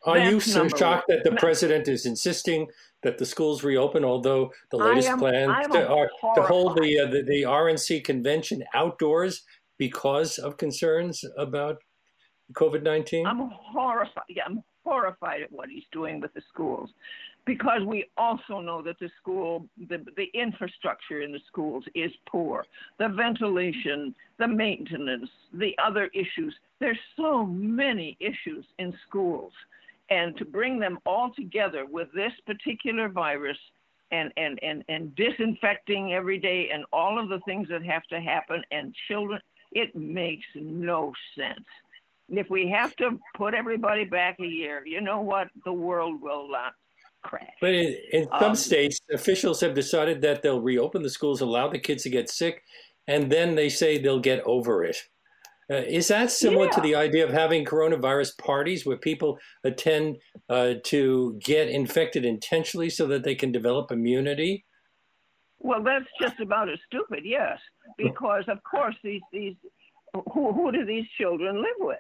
[0.05, 1.18] Are That's you so shocked one.
[1.18, 2.66] that the president is insisting
[3.03, 7.07] that the schools reopen, although the latest am, plan to, are, to, hold the, uh,
[7.07, 9.43] the, the RNC convention outdoors
[9.78, 11.76] because of concerns about
[12.55, 13.26] COVID 19?
[13.26, 14.24] I'm horrified.
[14.28, 16.91] Yeah, I'm horrified at what he's doing with the schools
[17.45, 22.64] because we also know that the school, the, the infrastructure in the schools is poor.
[22.99, 26.55] The ventilation, the maintenance, the other issues.
[26.78, 29.53] There's so many issues in schools.
[30.11, 33.59] And to bring them all together with this particular virus
[34.11, 38.20] and, and, and, and disinfecting every day and all of the things that have to
[38.20, 39.40] happen and children,
[39.72, 41.64] it makes no sense
[42.28, 45.49] if we have to put everybody back a year, you know what?
[45.64, 46.70] The world will uh,
[47.23, 47.49] crash.
[47.61, 51.68] But in, in some um, states, officials have decided that they'll reopen the schools, allow
[51.68, 52.62] the kids to get sick,
[53.07, 54.97] and then they say they'll get over it.
[55.70, 56.70] Uh, is that similar yeah.
[56.73, 60.18] to the idea of having coronavirus parties where people attend
[60.51, 64.64] uh, to get infected intentionally so that they can develop immunity?
[65.61, 67.59] Well, that's just about as stupid, yes,
[67.97, 69.55] because of course these these
[70.12, 71.99] who who do these children live with?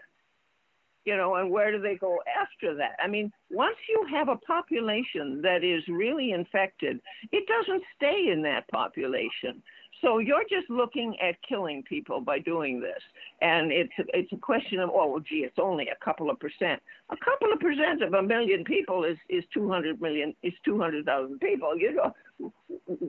[1.04, 2.96] You know, and where do they go after that?
[3.02, 7.00] I mean, once you have a population that is really infected,
[7.32, 9.62] it doesn't stay in that population.
[10.00, 13.00] So you're just looking at killing people by doing this,
[13.40, 16.82] and it's it's a question of oh well, gee, it's only a couple of percent.
[17.10, 21.76] A couple of percent of a million people is is 200 million is 200,000 people.
[21.78, 22.52] You know,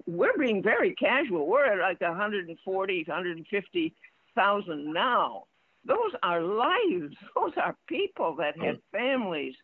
[0.05, 1.47] we're being very casual.
[1.47, 3.93] We're at like 140, 150
[4.35, 5.45] thousand now
[5.85, 7.15] those are lives.
[7.35, 8.97] Those are people that have oh.
[8.97, 9.55] families.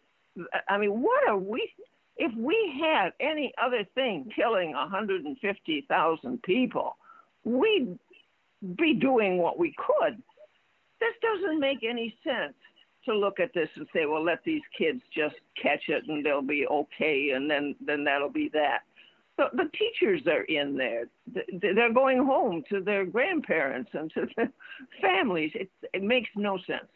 [0.67, 1.71] I mean, what are we?
[2.17, 6.97] If we had any other thing killing 150,000 people,
[7.45, 7.97] we'd
[8.77, 10.21] be doing what we could.
[10.99, 12.55] This doesn't make any sense
[13.05, 16.41] to look at this and say, well, let these kids just catch it and they'll
[16.41, 18.79] be okay, and then then that'll be that
[19.39, 21.05] the, the teachers are in there.
[21.61, 24.51] They're going home to their grandparents and to their
[25.01, 25.51] families.
[25.55, 26.87] It, it makes no sense.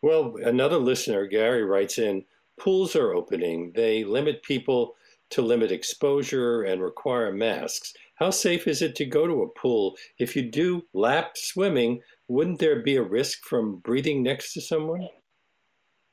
[0.00, 2.24] Well, another listener, Gary, writes in
[2.58, 3.72] pools are opening.
[3.74, 4.94] They limit people
[5.30, 7.92] to limit exposure and require masks.
[8.14, 9.96] How safe is it to go to a pool?
[10.18, 15.06] If you do lap swimming, wouldn't there be a risk from breathing next to someone?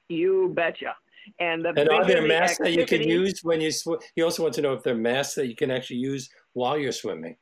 [0.09, 0.95] You betcha.
[1.39, 3.99] And the and are there the masks that you can use when you swim?
[4.15, 6.78] You also want to know if there are masks that you can actually use while
[6.78, 7.36] you're swimming.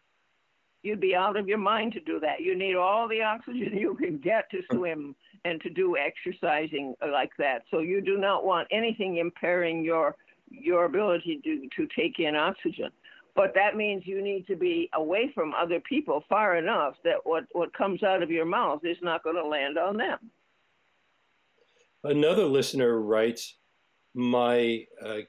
[0.83, 2.41] you'd be out of your mind to do that.
[2.41, 5.15] You need all the oxygen you can get to swim
[5.45, 7.63] and to do exercising like that.
[7.71, 10.15] So you do not want anything impairing your
[10.49, 12.91] your ability to, to take in oxygen.
[13.35, 17.45] But that means you need to be away from other people far enough that what,
[17.53, 20.19] what comes out of your mouth is not going to land on them.
[22.03, 23.57] Another listener writes,
[24.15, 25.19] "My uh,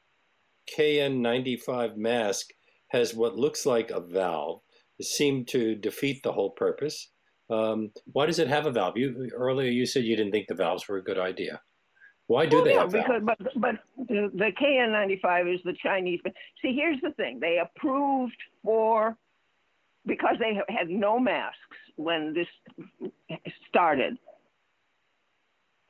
[0.77, 2.51] KN95 mask
[2.89, 4.61] has what looks like a valve.
[4.99, 7.11] It seemed to defeat the whole purpose.
[7.51, 8.97] Um, why does it have a valve?
[8.97, 11.61] You earlier you said you didn't think the valves were a good idea.
[12.27, 13.09] Why do Well, they yeah, have valves?
[13.09, 13.75] because but but
[14.09, 16.21] the, the KN95 is the Chinese.
[16.25, 16.33] But
[16.63, 19.17] See, here's the thing: they approved for
[20.07, 21.59] because they had no masks
[21.97, 22.49] when this
[23.69, 24.19] started,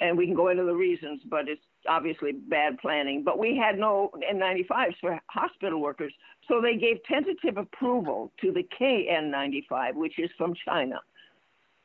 [0.00, 3.22] and we can go into the reasons, but it's obviously bad planning.
[3.24, 6.12] But we had no N95s for hospital workers,
[6.48, 11.00] so they gave tentative approval to the KN95, which is from China.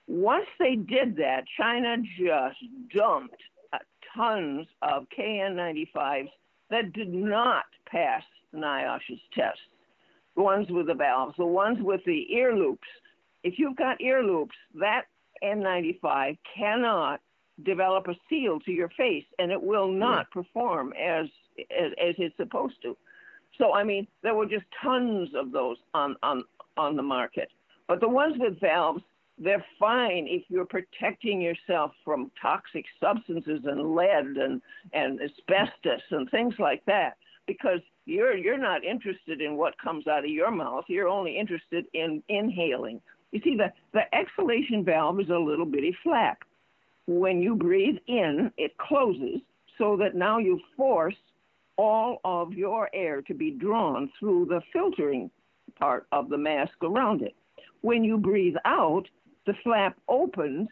[0.07, 2.57] Once they did that, China just
[2.95, 3.35] dumped
[3.73, 3.77] uh,
[4.15, 6.29] tons of KN95s
[6.71, 8.23] that did not pass
[8.55, 9.59] NIOSH's tests.
[10.35, 12.87] The ones with the valves, the ones with the ear loops.
[13.43, 15.03] If you've got ear loops, that
[15.43, 17.21] N95 cannot
[17.63, 21.27] develop a seal to your face and it will not perform as,
[21.59, 22.95] as, as it's supposed to.
[23.57, 26.43] So, I mean, there were just tons of those on, on,
[26.77, 27.49] on the market.
[27.87, 29.01] But the ones with valves,
[29.37, 34.61] they're fine if you're protecting yourself from toxic substances and lead and,
[34.93, 40.23] and asbestos and things like that because you're you're not interested in what comes out
[40.23, 43.01] of your mouth you're only interested in inhaling
[43.31, 46.43] you see the the exhalation valve is a little bitty flap
[47.09, 49.41] when you breathe in it closes
[49.77, 51.15] so that now you force
[51.77, 55.31] all of your air to be drawn through the filtering
[55.79, 57.35] part of the mask around it
[57.81, 59.07] when you breathe out
[59.47, 60.67] the flap opens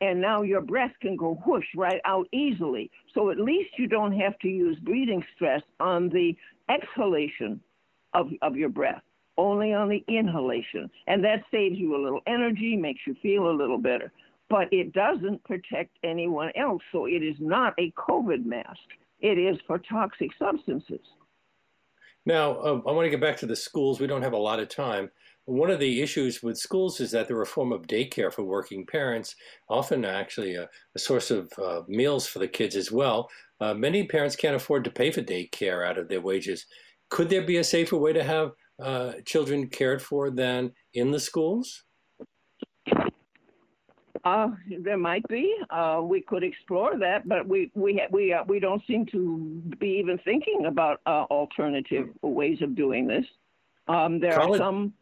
[0.00, 2.90] and now your breath can go whoosh right out easily.
[3.14, 6.36] So at least you don't have to use breathing stress on the
[6.68, 7.60] exhalation
[8.12, 9.02] of, of your breath,
[9.38, 10.90] only on the inhalation.
[11.06, 14.12] And that saves you a little energy, makes you feel a little better.
[14.48, 16.82] But it doesn't protect anyone else.
[16.92, 18.80] So it is not a COVID mask,
[19.20, 21.00] it is for toxic substances.
[22.26, 24.00] Now, uh, I want to get back to the schools.
[24.00, 25.10] We don't have a lot of time.
[25.44, 28.84] One of the issues with schools is that they're a form of daycare for working
[28.84, 29.36] parents,
[29.68, 33.30] often actually a, a source of uh, meals for the kids as well.
[33.60, 36.66] Uh, many parents can't afford to pay for daycare out of their wages.
[37.10, 41.20] Could there be a safer way to have uh, children cared for than in the
[41.20, 41.84] schools?
[44.26, 44.48] Uh,
[44.80, 45.54] there might be.
[45.70, 50.00] Uh, we could explore that, but we we we uh, we don't seem to be
[50.00, 53.24] even thinking about uh, alternative ways of doing this.
[53.86, 54.92] Um, there are some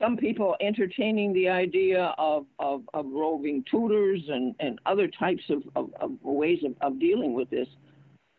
[0.00, 5.64] some people entertaining the idea of, of, of roving tutors and, and other types of,
[5.74, 7.66] of, of ways of, of dealing with this,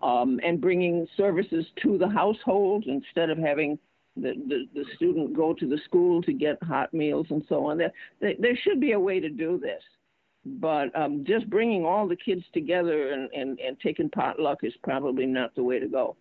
[0.01, 3.77] um, and bringing services to the household instead of having
[4.16, 7.78] the, the, the student go to the school to get hot meals and so on.
[7.78, 9.82] There, there, should be a way to do this.
[10.43, 15.26] But um, just bringing all the kids together and, and, and taking potluck is probably
[15.26, 16.18] not the way to go.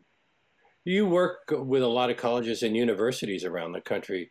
[0.84, 4.30] You work with a lot of colleges and universities around the country.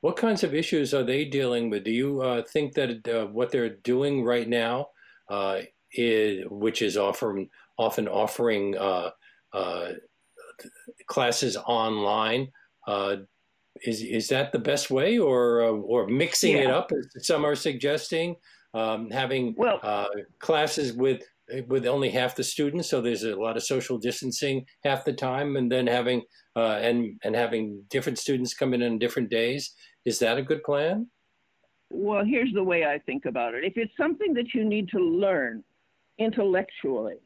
[0.00, 1.84] What kinds of issues are they dealing with?
[1.84, 4.88] Do you uh, think that uh, what they're doing right now,
[5.28, 5.60] uh,
[5.92, 7.48] is, which is offering,
[7.78, 9.10] often offering uh,
[9.52, 9.88] uh,
[11.06, 12.48] classes online,
[13.82, 16.90] is is that the best way, or or mixing it up?
[16.92, 18.36] As some are suggesting
[18.74, 20.08] um, having Well-
[20.38, 21.22] classes with
[21.66, 25.56] with only half the students, so there's a lot of social distancing half the time,
[25.56, 26.22] and then having
[26.56, 29.74] uh, and and having different students come in on different days.
[30.04, 31.08] Is that a good plan?
[31.90, 33.64] Well, here's the way I think about it.
[33.64, 35.64] If it's something that you need to learn
[36.18, 37.16] intellectually,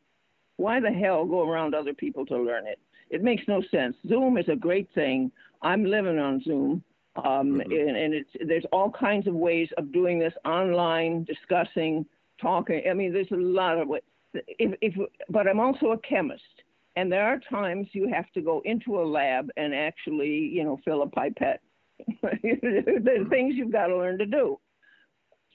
[0.57, 2.79] why the hell go around other people to learn it?
[3.11, 3.97] It makes no sense.
[4.09, 5.33] Zoom is a great thing.
[5.63, 6.83] I'm living on Zoom.
[7.17, 7.89] Um, Mhm.
[7.89, 12.07] and, and it's there's all kinds of ways of doing this online, discussing,
[12.41, 12.83] talking.
[12.89, 14.03] I mean, there's a lot of ways.
[14.33, 14.95] If, if,
[15.29, 16.63] but I'm also a chemist,
[16.97, 20.79] and there are times you have to go into a lab and actually, you know,
[20.87, 21.61] fill a pipette.
[22.23, 24.59] there's things you've got to learn to do.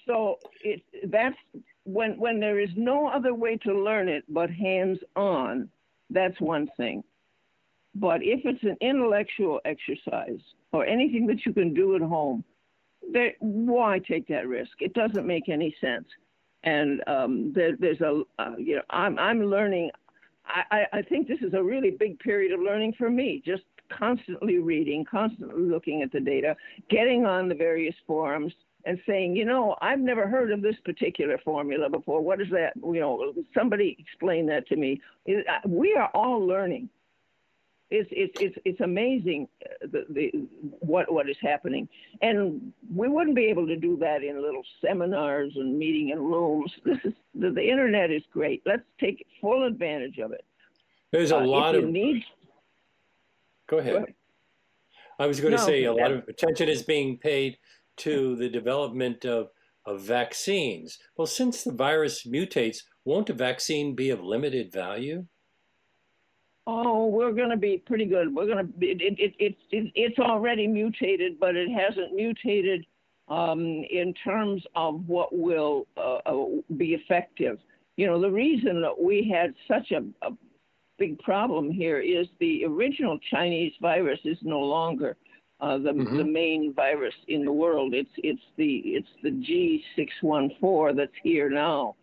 [0.06, 1.36] So it that's
[1.86, 5.70] when when there is no other way to learn it but hands on.
[6.10, 7.04] That's one thing.
[8.00, 10.40] But if it's an intellectual exercise
[10.72, 12.44] or anything that you can do at home,
[13.12, 14.72] there, why take that risk?
[14.80, 16.06] It doesn't make any sense.
[16.64, 19.90] And um, there, there's a, uh, you know, I'm, I'm learning.
[20.46, 23.42] I, I think this is a really big period of learning for me.
[23.46, 26.56] Just constantly reading, constantly looking at the data,
[26.90, 28.54] getting on the various forums,
[28.86, 32.22] and saying, you know, I've never heard of this particular formula before.
[32.22, 32.72] What is that?
[32.78, 35.02] You know, somebody explain that to me.
[35.66, 36.90] We are all learning.
[37.90, 40.32] It's it's it's it's amazing uh, the, the
[40.80, 41.88] what what is happening,
[42.22, 46.74] and we wouldn't be able to do that in little seminars and meeting in rooms.
[46.86, 48.62] This is the, the internet is great.
[48.66, 50.44] Let's take full advantage of it.
[51.12, 52.24] There's a uh, lot of need.
[53.68, 53.94] Go ahead.
[53.94, 54.14] Go ahead.
[55.20, 57.58] I was going no, to say a lot of attention is being paid
[57.98, 59.50] to the development of,
[59.86, 61.00] of vaccines.
[61.16, 65.26] Well, since the virus mutates, won't a vaccine be of limited value?
[66.70, 68.36] Oh, we're going to be pretty good.
[68.36, 72.86] We're going to be, it, it, it, it, it's already mutated, but it hasn't mutated
[73.30, 76.46] um, in terms of what will uh, uh,
[76.76, 77.58] be effective.
[77.96, 80.32] You know, the reason that we had such a, a
[81.00, 85.16] big problem here is the original Chinese virus is no longer
[85.62, 86.18] uh, the mm-hmm.
[86.18, 87.94] the main virus in the world.
[87.94, 89.32] It's it's the it's the
[90.22, 91.96] G614 that's here now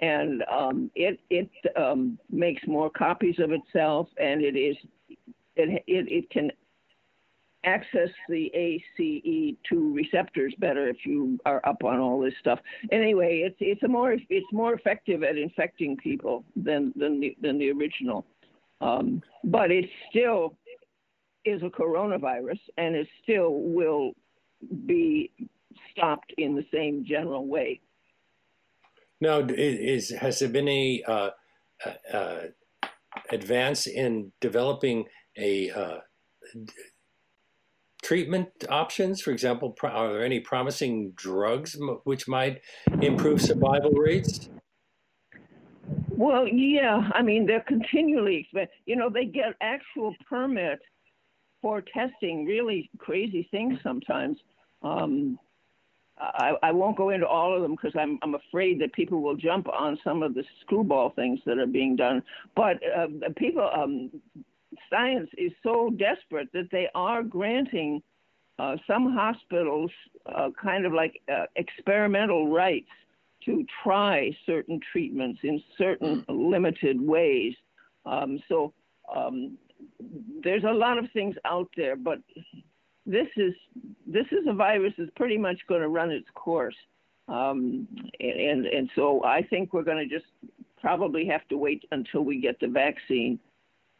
[0.00, 4.76] and um, it it um, makes more copies of itself, and it is
[5.56, 6.50] it it, it can
[7.64, 8.50] access the
[8.98, 12.58] ACE2 receptors better if you are up on all this stuff.
[12.90, 17.58] Anyway, it's it's a more it's more effective at infecting people than than the than
[17.58, 18.24] the original,
[18.80, 20.56] um, but it still
[21.44, 24.12] is a coronavirus, and it still will
[24.86, 25.30] be
[25.90, 27.80] stopped in the same general way.
[29.20, 31.30] Now, is has there been a uh,
[32.12, 32.40] uh,
[33.30, 35.04] advance in developing
[35.36, 35.98] a uh,
[38.02, 39.20] treatment options?
[39.20, 42.60] For example, are there any promising drugs which might
[43.02, 44.48] improve survival rates?
[46.08, 47.10] Well, yeah.
[47.14, 48.48] I mean, they're continually,
[48.86, 50.78] you know, they get actual permit
[51.62, 54.38] for testing really crazy things sometimes.
[54.82, 55.38] Um,
[56.20, 59.36] I, I won't go into all of them because I'm I'm afraid that people will
[59.36, 62.22] jump on some of the screwball things that are being done.
[62.54, 63.06] But uh,
[63.36, 64.10] people, um,
[64.90, 68.02] science is so desperate that they are granting
[68.58, 69.90] uh, some hospitals
[70.26, 72.90] uh, kind of like uh, experimental rights
[73.46, 77.54] to try certain treatments in certain limited ways.
[78.04, 78.74] Um, so
[79.14, 79.56] um,
[80.42, 82.18] there's a lot of things out there, but
[83.10, 83.54] this is
[84.06, 86.76] this is a virus that's pretty much going to run its course,
[87.28, 87.88] um,
[88.20, 90.30] and and so I think we're going to just
[90.80, 93.38] probably have to wait until we get the vaccine,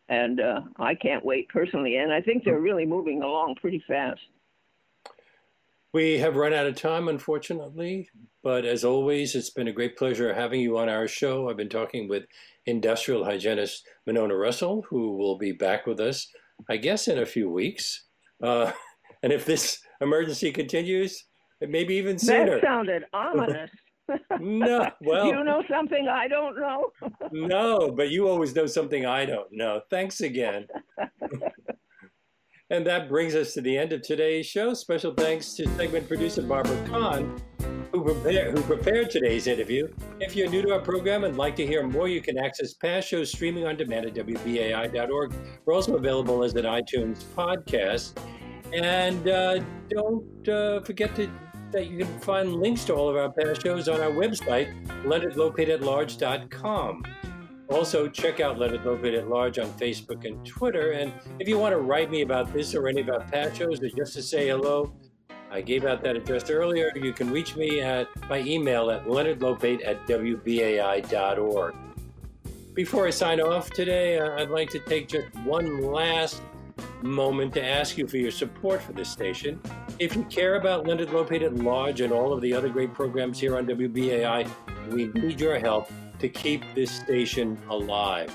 [0.08, 4.20] and uh, I can't wait personally, and I think they're really moving along pretty fast.
[5.92, 8.08] We have run out of time, unfortunately,
[8.44, 11.48] but as always, it's been a great pleasure having you on our show.
[11.48, 12.26] I've been talking with
[12.64, 16.28] industrial hygienist Monona Rossol, who will be back with us,
[16.68, 18.04] I guess, in a few weeks.
[18.40, 18.70] Uh,
[19.22, 21.24] and if this emergency continues,
[21.60, 22.60] maybe even sooner.
[22.60, 23.70] That sounded ominous.
[24.40, 26.90] no, well, you know something I don't know.
[27.32, 29.82] no, but you always know something I don't know.
[29.90, 30.66] Thanks again.
[32.70, 34.74] and that brings us to the end of today's show.
[34.74, 37.40] Special thanks to segment producer Barbara Kahn,
[37.92, 39.88] who prepared, who prepared today's interview.
[40.18, 43.08] If you're new to our program and like to hear more, you can access past
[43.08, 45.32] shows streaming on demand at WBAI.org.
[45.64, 48.18] We're also available as an iTunes podcast.
[48.72, 51.30] And uh, don't uh, forget to,
[51.72, 55.68] that you can find links to all of our past shows on our website, leonardlopate
[57.68, 60.92] Also, check out Leonard Lopate at Large on Facebook and Twitter.
[60.92, 63.82] And if you want to write me about this or any of our past shows
[63.82, 64.92] or just to say hello,
[65.52, 66.92] I gave out that address earlier.
[66.94, 71.74] You can reach me at my email at leonardlopate at wbai.org.
[72.72, 76.40] Before I sign off today, uh, I'd like to take just one last
[77.02, 79.60] moment to ask you for your support for this station.
[79.98, 83.40] If you care about Leonard Lopate at Large and all of the other great programs
[83.40, 84.50] here on WBAI,
[84.90, 88.34] we need your help to keep this station alive.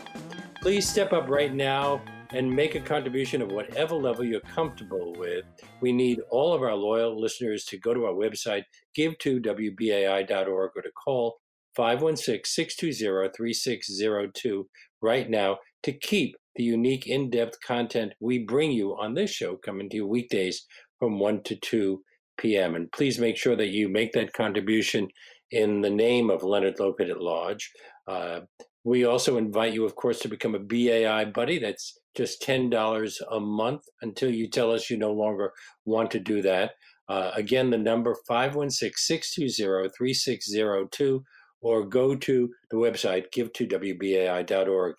[0.61, 2.01] Please step up right now
[2.31, 5.45] and make a contribution of whatever level you're comfortable with.
[5.81, 8.63] We need all of our loyal listeners to go to our website,
[8.93, 11.37] give to WBAI.org, or to call
[11.75, 14.67] 516 620 3602
[15.01, 19.57] right now to keep the unique in depth content we bring you on this show
[19.57, 20.65] coming to you weekdays
[20.99, 22.01] from 1 to 2
[22.37, 22.75] p.m.
[22.75, 25.07] And please make sure that you make that contribution
[25.51, 27.71] in the name of Leonard Lopate at.
[28.07, 28.41] Uh,
[28.83, 31.59] we also invite you, of course, to become a BAI buddy.
[31.59, 35.51] That's just $10 a month until you tell us you no longer
[35.85, 36.71] want to do that.
[37.07, 41.21] Uh, again, the number 516-620-3602
[41.61, 44.95] or go to the website give to wbai.org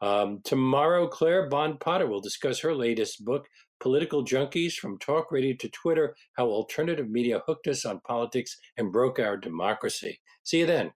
[0.00, 3.46] Um, tomorrow, Claire Bond Potter will discuss her latest book,
[3.80, 8.92] Political Junkies From Talk Radio to Twitter How Alternative Media Hooked Us on Politics and
[8.92, 10.20] Broke Our Democracy.
[10.42, 10.92] See you then.